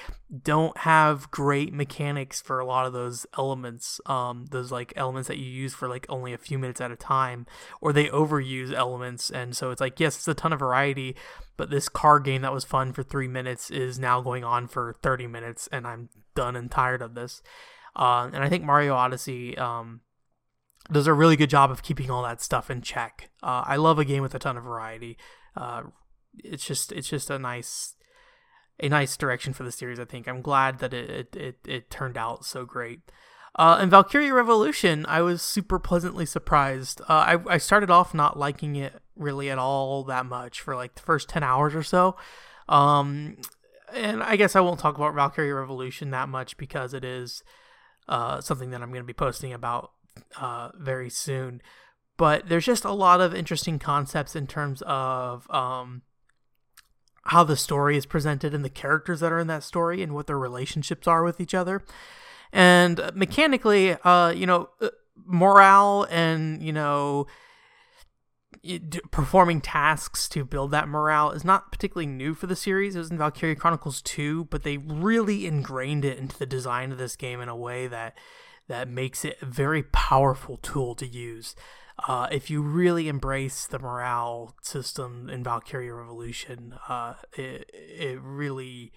don't 0.43 0.77
have 0.79 1.31
great 1.31 1.73
mechanics 1.73 2.41
for 2.41 2.61
a 2.61 2.67
lot 2.67 2.85
of 2.85 2.93
those 2.93 3.25
elements 3.39 3.99
um 4.05 4.45
those 4.51 4.71
like 4.71 4.93
elements 4.95 5.27
that 5.27 5.39
you 5.39 5.47
use 5.47 5.73
for 5.73 5.89
like 5.89 6.05
only 6.11 6.35
a 6.35 6.39
few 6.39 6.59
minutes 6.59 6.83
at 6.83 6.91
a 6.91 6.97
time 6.97 7.47
or 7.81 7.95
they 7.95 8.09
overuse 8.09 8.75
elements 8.75 9.31
and 9.31 9.57
so 9.57 9.71
it's 9.71 9.81
like 9.81 9.99
yes 9.99 10.17
it's 10.17 10.29
a 10.29 10.35
ton 10.35 10.53
of 10.53 10.59
variety 10.59 11.17
but 11.57 11.71
this 11.71 11.89
car 11.89 12.21
game 12.21 12.43
that 12.43 12.53
was 12.53 12.63
fun 12.63 12.93
for 12.93 13.03
3 13.03 13.27
minutes 13.27 13.71
is 13.71 13.99
now 13.99 14.21
going 14.21 14.45
on 14.45 14.69
for 14.69 14.97
30 15.03 15.27
minutes 15.27 15.67
and 15.73 15.87
I'm 15.87 16.11
done 16.35 16.57
and 16.57 16.71
tired 16.71 17.01
of 17.01 17.15
this 17.15 17.43
uh, 17.97 18.31
and 18.33 18.43
I 18.43 18.49
think 18.49 18.65
Mario 18.65 18.95
Odyssey 18.95 19.57
um, 19.59 20.01
does 20.91 21.07
a 21.07 21.13
really 21.13 21.37
good 21.37 21.51
job 21.51 21.71
of 21.71 21.83
keeping 21.83 22.11
all 22.11 22.23
that 22.23 22.41
stuff 22.41 22.71
in 22.71 22.83
check. 22.83 23.31
Uh, 23.43 23.65
I 23.67 23.77
love 23.77 23.99
a 23.99 24.05
game 24.05 24.23
with 24.23 24.35
a 24.35 24.39
ton 24.39 24.57
of 24.57 24.65
variety. 24.65 25.19
Uh, 25.57 25.85
it's 26.37 26.65
just 26.65 26.93
it's 26.93 27.09
just 27.09 27.31
a 27.31 27.39
nice 27.39 27.95
a 28.81 28.89
nice 28.89 29.17
direction 29.17 29.53
for 29.53 29.65
the 29.65 29.73
series. 29.73 29.99
I 29.99 30.05
think 30.05 30.29
I'm 30.29 30.43
glad 30.43 30.79
that 30.79 30.95
it 30.95 31.11
it, 31.11 31.37
it, 31.37 31.59
it 31.67 31.91
turned 31.91 32.17
out 32.17 32.45
so 32.45 32.65
great. 32.65 33.01
Uh, 33.57 33.79
and 33.81 33.91
Valkyria 33.91 34.33
Revolution, 34.33 35.05
I 35.09 35.21
was 35.21 35.43
super 35.43 35.81
pleasantly 35.81 36.27
surprised. 36.27 37.01
Uh, 37.03 37.39
I 37.49 37.55
I 37.55 37.59
started 37.59 37.91
off 37.91 38.15
not 38.15 38.39
liking 38.39 38.77
it 38.77 38.95
really 39.17 39.51
at 39.51 39.59
all 39.59 40.05
that 40.05 40.27
much 40.27 40.61
for 40.61 40.77
like 40.77 40.95
the 40.95 41.03
first 41.03 41.29
ten 41.29 41.43
hours 41.43 41.75
or 41.75 41.83
so. 41.83 42.17
Um, 42.69 43.37
and 43.93 44.23
I 44.23 44.37
guess 44.37 44.55
I 44.55 44.61
won't 44.61 44.79
talk 44.79 44.97
about 44.97 45.15
Valkyria 45.15 45.55
Revolution 45.55 46.11
that 46.11 46.29
much 46.29 46.57
because 46.57 46.95
it 46.95 47.05
is 47.05 47.43
uh, 48.09 48.41
something 48.41 48.71
that 48.71 48.83
I'm 48.83 48.91
going 48.91 49.03
to 49.03 49.07
be 49.07 49.13
posting 49.13 49.53
about 49.53 49.93
uh, 50.41 50.71
very 50.79 51.11
soon. 51.11 51.61
But 52.17 52.49
there's 52.49 52.67
just 52.67 52.85
a 52.85 52.93
lot 52.93 53.21
of 53.21 53.35
interesting 53.35 53.79
concepts 53.79 54.35
in 54.35 54.47
terms 54.47 54.83
of 54.87 55.49
um, 55.51 56.03
how 57.25 57.45
the 57.45 57.57
story 57.57 57.97
is 57.97 58.07
presented 58.07 58.55
and 58.55 58.65
the 58.65 58.71
characters 58.71 59.21
that 59.21 59.31
are 59.31 59.39
in 59.39 59.47
that 59.47 59.63
story 59.63 60.03
and 60.03 60.15
what 60.15 60.27
their 60.27 60.39
relationships 60.39 61.07
are 61.07 61.23
with 61.23 61.41
each 61.41 61.55
other. 61.55 61.85
And 62.53 63.01
mechanically, 63.15 63.93
uh, 63.93 64.31
you 64.31 64.47
know, 64.47 64.71
uh, 64.81 64.89
morale 65.25 66.07
and, 66.11 66.63
you 66.63 66.73
know, 66.73 67.27
performing 69.11 69.61
tasks 69.61 70.29
to 70.31 70.45
build 70.45 70.71
that 70.71 70.89
morale 70.89 71.31
is 71.31 71.45
not 71.45 71.71
particularly 71.71 72.07
new 72.07 72.35
for 72.35 72.47
the 72.47 72.57
series. 72.57 72.97
It 72.97 72.99
was 72.99 73.11
in 73.11 73.19
Valkyria 73.19 73.57
Chronicles 73.57 74.03
2, 74.03 74.45
but 74.47 74.63
they 74.63 74.77
really 74.77 75.47
ingrained 75.47 76.05
it 76.05 76.19
into 76.19 76.39
the 76.39 76.47
design 76.47 76.93
of 76.93 76.99
this 76.99 77.17
game 77.17 77.41
in 77.41 77.49
a 77.49 77.57
way 77.57 77.87
that 77.87 78.17
that 78.69 78.89
makes 78.89 79.25
it 79.25 79.39
a 79.41 79.47
very 79.47 79.83
powerful 79.83 80.59
tool 80.59 80.95
to 80.95 81.07
use. 81.07 81.55
Uh, 82.07 82.29
if 82.31 82.51
you 82.51 82.63
really 82.63 83.09
embrace 83.09 83.67
the 83.67 83.79
morale 83.79 84.55
system 84.63 85.29
in 85.29 85.43
Valkyria 85.43 85.95
Revolution, 85.95 86.75
uh, 86.89 87.15
it 87.37 87.69
it 87.73 88.21
really 88.23 88.93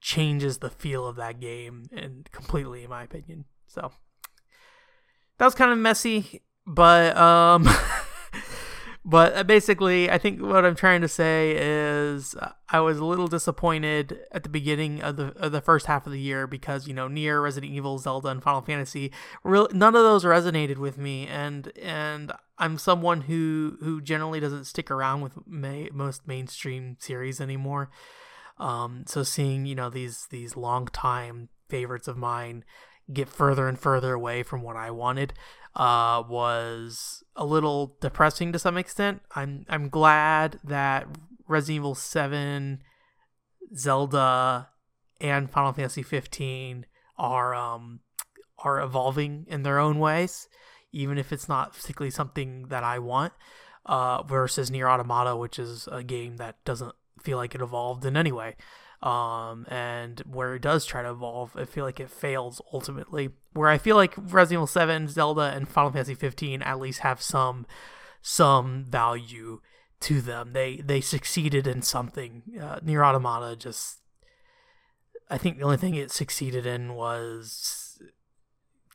changes 0.00 0.58
the 0.58 0.70
feel 0.70 1.06
of 1.06 1.16
that 1.16 1.40
game 1.40 1.88
and 1.92 2.30
completely, 2.32 2.84
in 2.84 2.90
my 2.90 3.04
opinion. 3.04 3.44
So 3.66 3.92
that 5.38 5.44
was 5.44 5.54
kind 5.54 5.72
of 5.72 5.78
messy, 5.78 6.42
but 6.66 7.16
um. 7.16 7.68
But 9.10 9.36
uh, 9.36 9.42
basically, 9.42 10.08
I 10.08 10.18
think 10.18 10.40
what 10.40 10.64
I'm 10.64 10.76
trying 10.76 11.00
to 11.00 11.08
say 11.08 11.56
is 11.58 12.36
uh, 12.36 12.52
I 12.68 12.78
was 12.78 12.98
a 12.98 13.04
little 13.04 13.26
disappointed 13.26 14.20
at 14.30 14.44
the 14.44 14.48
beginning 14.48 15.02
of 15.02 15.16
the 15.16 15.36
of 15.36 15.50
the 15.50 15.60
first 15.60 15.86
half 15.86 16.06
of 16.06 16.12
the 16.12 16.20
year 16.20 16.46
because 16.46 16.86
you 16.86 16.94
know 16.94 17.08
NieR 17.08 17.42
Resident 17.42 17.72
Evil, 17.72 17.98
Zelda, 17.98 18.28
and 18.28 18.40
Final 18.40 18.62
Fantasy, 18.62 19.10
really 19.42 19.76
none 19.76 19.96
of 19.96 20.04
those 20.04 20.22
resonated 20.24 20.76
with 20.78 20.96
me, 20.96 21.26
and 21.26 21.72
and 21.82 22.30
I'm 22.56 22.78
someone 22.78 23.22
who 23.22 23.78
who 23.80 24.00
generally 24.00 24.38
doesn't 24.38 24.66
stick 24.66 24.92
around 24.92 25.22
with 25.22 25.44
may, 25.44 25.90
most 25.92 26.28
mainstream 26.28 26.96
series 27.00 27.40
anymore. 27.40 27.90
Um, 28.58 29.02
so 29.08 29.24
seeing 29.24 29.66
you 29.66 29.74
know 29.74 29.90
these 29.90 30.28
these 30.30 30.56
long 30.56 30.86
time 30.86 31.48
favorites 31.68 32.06
of 32.06 32.16
mine 32.16 32.64
get 33.12 33.28
further 33.28 33.68
and 33.68 33.78
further 33.78 34.12
away 34.12 34.42
from 34.42 34.62
what 34.62 34.76
I 34.76 34.90
wanted 34.90 35.32
uh, 35.74 36.22
was 36.28 37.22
a 37.36 37.44
little 37.44 37.96
depressing 38.00 38.52
to 38.52 38.58
some 38.58 38.76
extent. 38.76 39.22
I'm 39.34 39.64
I'm 39.68 39.88
glad 39.88 40.58
that 40.64 41.06
Resident 41.46 41.76
Evil 41.76 41.94
7, 41.94 42.82
Zelda, 43.76 44.68
and 45.20 45.50
Final 45.50 45.72
Fantasy 45.72 46.02
15 46.02 46.86
are 47.18 47.54
um 47.54 48.00
are 48.58 48.80
evolving 48.80 49.46
in 49.48 49.62
their 49.62 49.78
own 49.78 49.98
ways, 49.98 50.48
even 50.92 51.18
if 51.18 51.32
it's 51.32 51.48
not 51.48 51.74
particularly 51.74 52.10
something 52.10 52.68
that 52.68 52.84
I 52.84 52.98
want. 52.98 53.32
Uh, 53.86 54.22
versus 54.24 54.70
NieR 54.70 54.92
Automata, 54.92 55.34
which 55.34 55.58
is 55.58 55.88
a 55.90 56.04
game 56.04 56.36
that 56.36 56.62
doesn't 56.66 56.94
feel 57.22 57.38
like 57.38 57.54
it 57.54 57.62
evolved 57.62 58.04
in 58.04 58.14
any 58.14 58.30
way 58.30 58.54
um, 59.02 59.64
and 59.68 60.20
where 60.20 60.54
it 60.54 60.62
does 60.62 60.84
try 60.84 61.02
to 61.02 61.10
evolve, 61.10 61.56
I 61.56 61.64
feel 61.64 61.84
like 61.84 62.00
it 62.00 62.10
fails 62.10 62.60
ultimately. 62.72 63.30
Where 63.52 63.68
I 63.68 63.78
feel 63.78 63.96
like 63.96 64.14
Resident 64.16 64.52
Evil 64.52 64.66
7, 64.66 65.08
Zelda, 65.08 65.52
and 65.54 65.68
Final 65.68 65.90
Fantasy 65.90 66.14
15 66.14 66.62
at 66.62 66.78
least 66.78 67.00
have 67.00 67.22
some 67.22 67.66
some 68.22 68.84
value 68.88 69.60
to 70.00 70.20
them. 70.20 70.52
They 70.52 70.76
they 70.76 71.00
succeeded 71.00 71.66
in 71.66 71.82
something. 71.82 72.42
Uh, 72.60 72.80
NieR 72.80 73.04
Automata 73.06 73.56
just, 73.56 74.00
I 75.30 75.38
think 75.38 75.56
the 75.56 75.64
only 75.64 75.78
thing 75.78 75.94
it 75.94 76.10
succeeded 76.10 76.66
in 76.66 76.94
was 76.94 78.00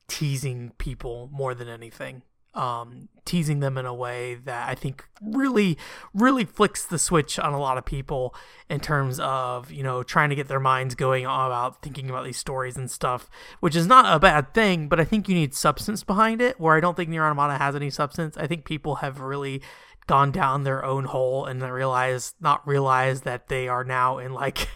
teasing 0.08 0.72
people 0.78 1.30
more 1.34 1.56
than 1.56 1.68
anything 1.68 2.22
um, 2.56 3.10
teasing 3.26 3.60
them 3.60 3.78
in 3.78 3.86
a 3.86 3.94
way 3.94 4.36
that 4.36 4.70
I 4.70 4.76
think 4.76 5.06
really, 5.22 5.78
really 6.14 6.46
flicks 6.46 6.86
the 6.86 6.98
switch 6.98 7.38
on 7.38 7.54
a 7.54 7.60
lot 7.60 7.78
of 7.78 7.86
people 7.86 8.34
in 8.70 8.80
terms 8.80 9.20
of, 9.20 9.72
you 9.72 9.84
know, 9.84 10.04
trying 10.04 10.30
to 10.30 10.36
get 10.36 10.48
their 10.48 10.60
minds 10.60 10.96
going 10.96 11.26
about 11.26 11.82
thinking 11.82 12.10
about 12.10 12.26
these 12.26 12.38
stories 12.38 12.78
and 12.78 12.90
stuff, 12.90 13.30
which 13.60 13.76
is 13.76 13.88
not 13.88 14.14
a 14.14 14.20
bad 14.20 14.54
thing, 14.54 14.88
but 14.88 15.00
I 15.00 15.04
think 15.04 15.28
you 15.28 15.36
need 15.36 15.54
substance 15.54 16.04
behind 16.04 16.42
it, 16.42 16.60
where 16.60 16.76
I 16.76 16.80
don't 16.80 16.96
think 16.96 17.10
NieR 17.10 17.26
Automata 17.26 17.58
has 17.58 17.76
any 17.76 17.90
substance. 17.90 18.38
I 18.38 18.48
think 18.48 18.66
people 18.66 18.96
have 18.96 19.20
really 19.20 19.62
gone 20.08 20.32
down 20.32 20.64
their 20.64 20.86
own 20.86 21.06
hole 21.06 21.46
and 21.46 21.62
realize, 21.62 22.36
not 22.40 22.66
realize 22.68 23.22
that 23.22 23.48
they 23.48 23.68
are 23.68 23.84
now 23.84 24.20
in 24.20 24.34
like, 24.34 24.70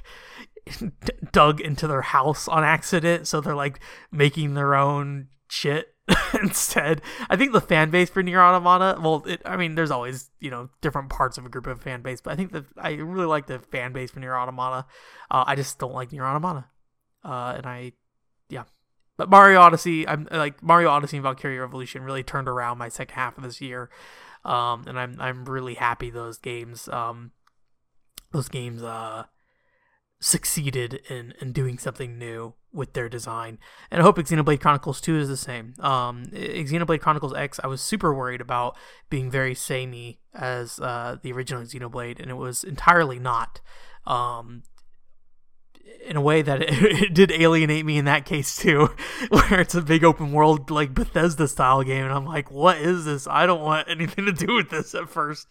dug 1.31 1.61
into 1.61 1.87
their 1.87 2.01
house 2.01 2.47
on 2.47 2.63
accident 2.63 3.27
so 3.27 3.41
they're 3.41 3.55
like 3.55 3.79
making 4.11 4.53
their 4.53 4.75
own 4.75 5.27
shit 5.47 5.95
instead. 6.41 7.01
I 7.29 7.35
think 7.35 7.51
the 7.51 7.61
fan 7.61 7.89
base 7.89 8.09
for 8.09 8.23
NieR 8.23 8.41
Automata, 8.41 8.99
well, 9.01 9.23
it, 9.25 9.41
I 9.45 9.57
mean, 9.57 9.75
there's 9.75 9.91
always 9.91 10.29
you 10.39 10.49
know 10.49 10.69
different 10.81 11.09
parts 11.09 11.37
of 11.37 11.45
a 11.45 11.49
group 11.49 11.67
of 11.67 11.81
fan 11.81 12.01
base, 12.01 12.21
but 12.21 12.33
I 12.33 12.35
think 12.35 12.51
that 12.51 12.65
I 12.77 12.93
really 12.93 13.25
like 13.25 13.47
the 13.47 13.59
fan 13.59 13.93
base 13.93 14.11
for 14.11 14.19
NieR 14.19 14.39
Automata. 14.39 14.85
Uh, 15.29 15.43
I 15.47 15.55
just 15.55 15.77
don't 15.79 15.93
like 15.93 16.09
NieR 16.09 16.27
Automata, 16.27 16.65
uh, 17.23 17.53
and 17.57 17.65
I, 17.65 17.93
yeah. 18.49 18.63
But 19.17 19.29
Mario 19.29 19.59
Odyssey, 19.59 20.07
I'm 20.07 20.27
like 20.31 20.63
Mario 20.63 20.89
Odyssey 20.89 21.17
and 21.17 21.23
Valkyria 21.23 21.61
Revolution 21.61 22.03
really 22.03 22.23
turned 22.23 22.47
around 22.47 22.77
my 22.77 22.89
second 22.89 23.15
half 23.15 23.37
of 23.37 23.43
this 23.43 23.59
year, 23.61 23.89
um, 24.45 24.85
and 24.87 24.99
I'm 24.99 25.19
I'm 25.19 25.45
really 25.45 25.75
happy 25.75 26.09
those 26.09 26.37
games, 26.37 26.87
um, 26.89 27.31
those 28.31 28.47
games, 28.47 28.81
uh, 28.81 29.25
succeeded 30.19 31.01
in, 31.09 31.33
in 31.39 31.51
doing 31.51 31.77
something 31.77 32.17
new 32.17 32.53
with 32.73 32.93
their 32.93 33.09
design. 33.09 33.57
And 33.89 34.01
I 34.01 34.03
hope 34.03 34.17
Xenoblade 34.17 34.59
Chronicles 34.59 35.01
2 35.01 35.17
is 35.17 35.27
the 35.29 35.37
same. 35.37 35.73
Um, 35.79 36.25
Xenoblade 36.25 37.01
Chronicles 37.01 37.33
X, 37.33 37.59
I 37.63 37.67
was 37.67 37.81
super 37.81 38.13
worried 38.13 38.41
about 38.41 38.77
being 39.09 39.31
very 39.31 39.55
samey 39.55 40.19
as 40.33 40.79
uh, 40.79 41.17
the 41.21 41.31
original 41.31 41.63
Xenoblade, 41.63 42.19
and 42.19 42.29
it 42.29 42.35
was 42.35 42.63
entirely 42.63 43.19
not. 43.19 43.61
Um, 44.05 44.63
in 46.05 46.15
a 46.15 46.21
way 46.21 46.41
that 46.41 46.61
it, 46.61 46.69
it, 46.71 47.13
did 47.13 47.31
alienate 47.31 47.85
me 47.85 47.97
in 47.97 48.05
that 48.05 48.25
case 48.25 48.55
too, 48.55 48.89
where 49.29 49.61
it's 49.61 49.75
a 49.75 49.81
big 49.81 50.03
open 50.03 50.31
world 50.31 50.69
like 50.69 50.93
Bethesda 50.93 51.47
style 51.47 51.83
game, 51.83 52.03
and 52.03 52.13
I'm 52.13 52.25
like, 52.25 52.51
what 52.51 52.77
is 52.77 53.05
this? 53.05 53.27
I 53.27 53.45
don't 53.45 53.61
want 53.61 53.89
anything 53.89 54.25
to 54.25 54.31
do 54.31 54.53
with 54.55 54.69
this 54.69 54.93
at 54.93 55.09
first. 55.09 55.47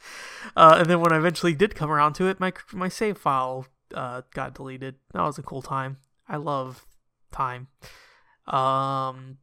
Uh, 0.57 0.76
and 0.78 0.90
then 0.90 1.00
when 1.00 1.12
I 1.12 1.18
eventually 1.18 1.54
did 1.54 1.74
come 1.74 1.90
around 1.90 2.14
to 2.14 2.26
it, 2.26 2.38
my 2.38 2.52
my 2.72 2.88
save 2.88 3.18
file 3.18 3.66
uh, 3.94 4.22
got 4.35 4.55
deleted. 4.55 4.96
That 5.12 5.22
was 5.22 5.38
a 5.38 5.42
cool 5.42 5.62
time. 5.62 5.98
I 6.29 6.37
love 6.37 6.87
time. 7.33 7.68
Um, 8.46 9.38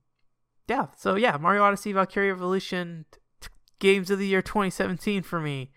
yeah. 0.67 0.87
So 0.97 1.15
yeah, 1.15 1.37
Mario 1.37 1.63
Odyssey, 1.63 1.93
Valkyria 1.93 2.33
Revolution, 2.33 3.05
t- 3.41 3.49
games 3.79 4.09
of 4.09 4.19
the 4.19 4.27
year 4.27 4.41
2017 4.41 5.23
for 5.23 5.39
me. 5.39 5.71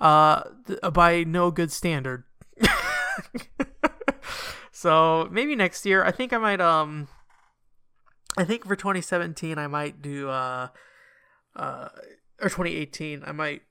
Uh, 0.00 0.42
th- 0.66 0.78
by 0.92 1.24
no 1.24 1.50
good 1.50 1.70
standard. 1.70 2.24
so 4.72 5.28
maybe 5.30 5.54
next 5.54 5.86
year. 5.86 6.04
I 6.04 6.10
think 6.10 6.32
I 6.32 6.38
might. 6.38 6.60
Um, 6.60 7.08
I 8.36 8.44
think 8.44 8.66
for 8.66 8.76
2017 8.76 9.58
I 9.58 9.66
might 9.66 10.02
do. 10.02 10.28
Uh, 10.28 10.68
uh, 11.56 11.88
or 12.40 12.48
2018 12.48 13.22
I 13.26 13.32
might. 13.32 13.62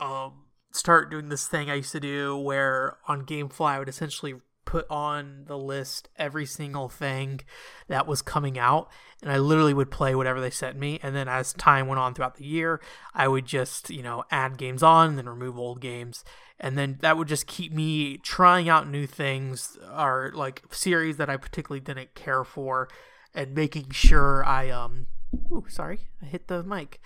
Um 0.00 0.43
start 0.74 1.10
doing 1.10 1.28
this 1.28 1.46
thing 1.46 1.70
I 1.70 1.74
used 1.74 1.92
to 1.92 2.00
do 2.00 2.36
where 2.36 2.98
on 3.06 3.24
GameFly 3.24 3.70
I 3.70 3.78
would 3.78 3.88
essentially 3.88 4.34
put 4.64 4.86
on 4.90 5.44
the 5.46 5.58
list 5.58 6.08
every 6.16 6.46
single 6.46 6.88
thing 6.88 7.40
that 7.88 8.06
was 8.06 8.22
coming 8.22 8.58
out, 8.58 8.90
and 9.22 9.30
I 9.30 9.38
literally 9.38 9.74
would 9.74 9.90
play 9.90 10.14
whatever 10.14 10.40
they 10.40 10.50
sent 10.50 10.78
me. 10.78 10.98
And 11.02 11.14
then 11.14 11.28
as 11.28 11.52
time 11.52 11.86
went 11.86 12.00
on 12.00 12.14
throughout 12.14 12.36
the 12.36 12.46
year, 12.46 12.80
I 13.14 13.28
would 13.28 13.46
just, 13.46 13.90
you 13.90 14.02
know, 14.02 14.24
add 14.30 14.58
games 14.58 14.82
on 14.82 15.10
and 15.10 15.18
then 15.18 15.28
remove 15.28 15.58
old 15.58 15.80
games. 15.80 16.24
And 16.58 16.78
then 16.78 16.98
that 17.02 17.16
would 17.16 17.28
just 17.28 17.46
keep 17.46 17.72
me 17.72 18.16
trying 18.18 18.68
out 18.68 18.88
new 18.88 19.06
things 19.06 19.76
or 19.96 20.32
like 20.34 20.62
series 20.70 21.18
that 21.18 21.30
I 21.30 21.36
particularly 21.36 21.80
didn't 21.80 22.14
care 22.14 22.44
for 22.44 22.88
and 23.34 23.54
making 23.54 23.90
sure 23.90 24.44
I, 24.44 24.70
um, 24.70 25.06
ooh, 25.52 25.66
sorry, 25.68 26.00
I 26.22 26.26
hit 26.26 26.48
the 26.48 26.62
mic. 26.62 27.00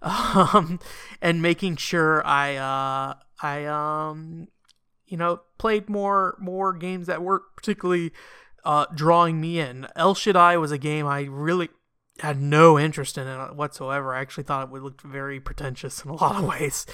Um, 0.00 0.78
and 1.20 1.42
making 1.42 1.76
sure 1.76 2.24
I, 2.24 2.54
uh, 2.56 3.14
I, 3.42 3.64
um, 3.64 4.48
you 5.06 5.16
know, 5.16 5.40
played 5.58 5.88
more 5.88 6.36
more 6.38 6.72
games 6.72 7.06
that 7.06 7.22
weren't 7.22 7.42
particularly 7.56 8.12
uh, 8.64 8.86
drawing 8.94 9.40
me 9.40 9.58
in. 9.58 9.86
El 9.96 10.14
Shaddai 10.14 10.56
was 10.56 10.70
a 10.70 10.78
game 10.78 11.06
I 11.06 11.22
really 11.22 11.70
had 12.20 12.40
no 12.40 12.78
interest 12.78 13.16
in 13.16 13.26
it 13.26 13.54
whatsoever. 13.54 14.14
I 14.14 14.20
actually 14.20 14.44
thought 14.44 14.64
it 14.64 14.70
would 14.70 14.82
look 14.82 15.00
very 15.02 15.40
pretentious 15.40 16.04
in 16.04 16.10
a 16.10 16.14
lot 16.14 16.36
of 16.36 16.44
ways, 16.60 16.84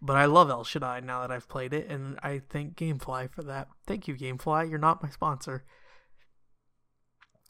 but 0.00 0.16
I 0.16 0.26
love 0.26 0.50
El 0.50 0.64
Shaddai 0.64 1.00
now 1.00 1.20
that 1.22 1.30
I've 1.30 1.48
played 1.48 1.72
it, 1.72 1.88
and 1.88 2.18
I 2.22 2.42
thank 2.50 2.76
GameFly 2.76 3.30
for 3.30 3.42
that. 3.42 3.68
Thank 3.86 4.06
you, 4.08 4.14
GameFly. 4.14 4.68
You're 4.70 4.78
not 4.78 5.02
my 5.02 5.10
sponsor. 5.10 5.64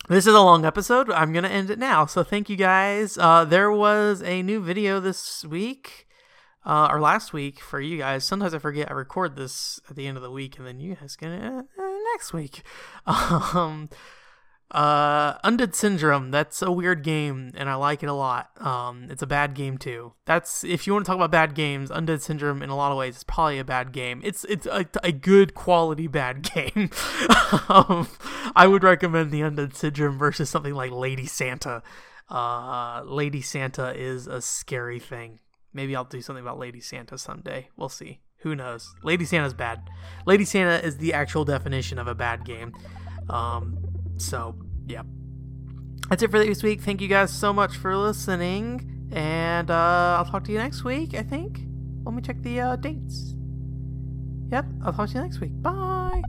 This 0.07 0.27
is 0.27 0.35
a 0.35 0.41
long 0.41 0.67
episode. 0.67 1.11
I'm 1.11 1.33
gonna 1.33 1.49
end 1.49 1.71
it 1.71 1.79
now. 1.79 2.05
So 2.05 2.23
thank 2.23 2.51
you 2.51 2.57
guys. 2.57 3.17
Uh, 3.17 3.47
there 3.47 3.73
was 3.73 4.23
a 4.23 4.43
new 4.43 4.61
video 4.63 5.01
this 5.01 5.47
week 5.47 6.07
uh, 6.67 6.89
or 6.91 7.01
last 7.01 7.33
week 7.33 7.59
for 7.61 7.81
you 7.81 7.97
guys. 7.97 8.23
Sometimes 8.23 8.53
I 8.53 8.59
forget 8.59 8.91
I 8.91 8.95
record 8.95 9.35
this 9.37 9.81
at 9.89 9.97
the 9.97 10.07
end 10.07 10.19
of 10.19 10.23
the 10.23 10.31
week, 10.31 10.59
and 10.59 10.67
then 10.67 10.79
you 10.79 10.95
guys 10.97 11.17
get 11.17 11.31
it 11.31 11.43
uh, 11.43 11.63
next 12.13 12.33
week. 12.33 12.63
Um, 13.07 13.89
uh, 14.75 15.39
Undead 15.49 15.73
Syndrome. 15.75 16.33
That's 16.33 16.61
a 16.61 16.73
weird 16.73 17.05
game, 17.05 17.53
and 17.55 17.71
I 17.71 17.77
like 17.77 18.03
it 18.03 18.09
a 18.09 18.13
lot. 18.13 18.51
Um, 18.61 19.07
it's 19.09 19.23
a 19.23 19.27
bad 19.27 19.55
game 19.55 19.79
too. 19.79 20.15
That's 20.27 20.65
if 20.65 20.87
you 20.87 20.93
want 20.93 21.07
to 21.07 21.09
talk 21.09 21.17
about 21.17 21.31
bad 21.31 21.55
games. 21.55 21.91
Undead 21.91 22.21
Syndrome, 22.21 22.61
in 22.61 22.71
a 22.71 22.77
lot 22.77 22.91
of 22.91 22.99
ways, 22.99 23.17
is 23.17 23.25
probably 23.25 23.61
a 23.61 23.65
bad 23.65 23.93
game. 23.93 24.21
It's 24.25 24.45
it's 24.45 24.67
a, 24.67 24.85
a 25.05 25.13
good 25.13 25.55
quality 25.55 26.09
bad 26.09 26.43
game. 26.55 26.91
um, 27.69 28.09
I 28.57 28.67
would 28.67 28.83
recommend 28.83 29.31
the 29.31 29.43
Undead 29.43 29.77
Syndrome 29.77 30.19
versus 30.19 30.51
something 30.51 30.75
like 30.75 30.91
Lady 30.91 31.27
Santa. 31.27 31.83
Uh, 32.29 33.03
Lady 33.05 33.43
Santa 33.43 33.95
is 33.97 34.27
a 34.27 34.41
scary 34.43 34.99
thing. 34.99 35.39
Maybe 35.73 35.95
I'll 35.95 36.05
do 36.05 36.21
something 36.21 36.43
about 36.43 36.59
Lady 36.59 36.81
Santa 36.81 37.17
someday. 37.17 37.69
We'll 37.77 37.89
see. 37.89 38.21
Who 38.39 38.57
knows? 38.57 38.93
Lady 39.05 39.25
Santa's 39.25 39.55
bad. 39.55 39.89
Lady 40.27 40.45
Santa 40.45 40.85
is 40.85 40.99
the 40.99 41.13
actual 41.13 41.45
definition 41.45 41.99
of 41.99 42.09
a 42.09 42.15
bad 42.15 42.45
game. 42.45 42.73
Um, 43.31 43.94
so, 44.17 44.55
yeah. 44.87 45.03
That's 46.09 46.23
it 46.23 46.31
for 46.31 46.39
this 46.39 46.63
week. 46.63 46.83
Thank 46.83 47.01
you 47.01 47.09
guys 47.09 47.33
so 47.33 47.53
much 47.53 47.77
for 47.77 47.97
listening. 47.97 49.09
And 49.13 49.71
uh, 49.71 50.17
I'll 50.19 50.25
talk 50.25 50.45
to 50.45 50.53
you 50.53 50.59
next 50.59 50.85
week, 50.85 51.15
I 51.15 51.23
think. 51.23 51.61
Let 52.05 52.15
me 52.15 52.23
check 52.23 52.43
the 52.43 52.61
uh, 52.61 52.77
dates. 52.77 53.35
Yep, 54.51 54.67
I'll 54.85 54.93
talk 54.93 55.09
to 55.09 55.15
you 55.15 55.23
next 55.23 55.41
week. 55.41 55.53
Bye. 55.63 56.23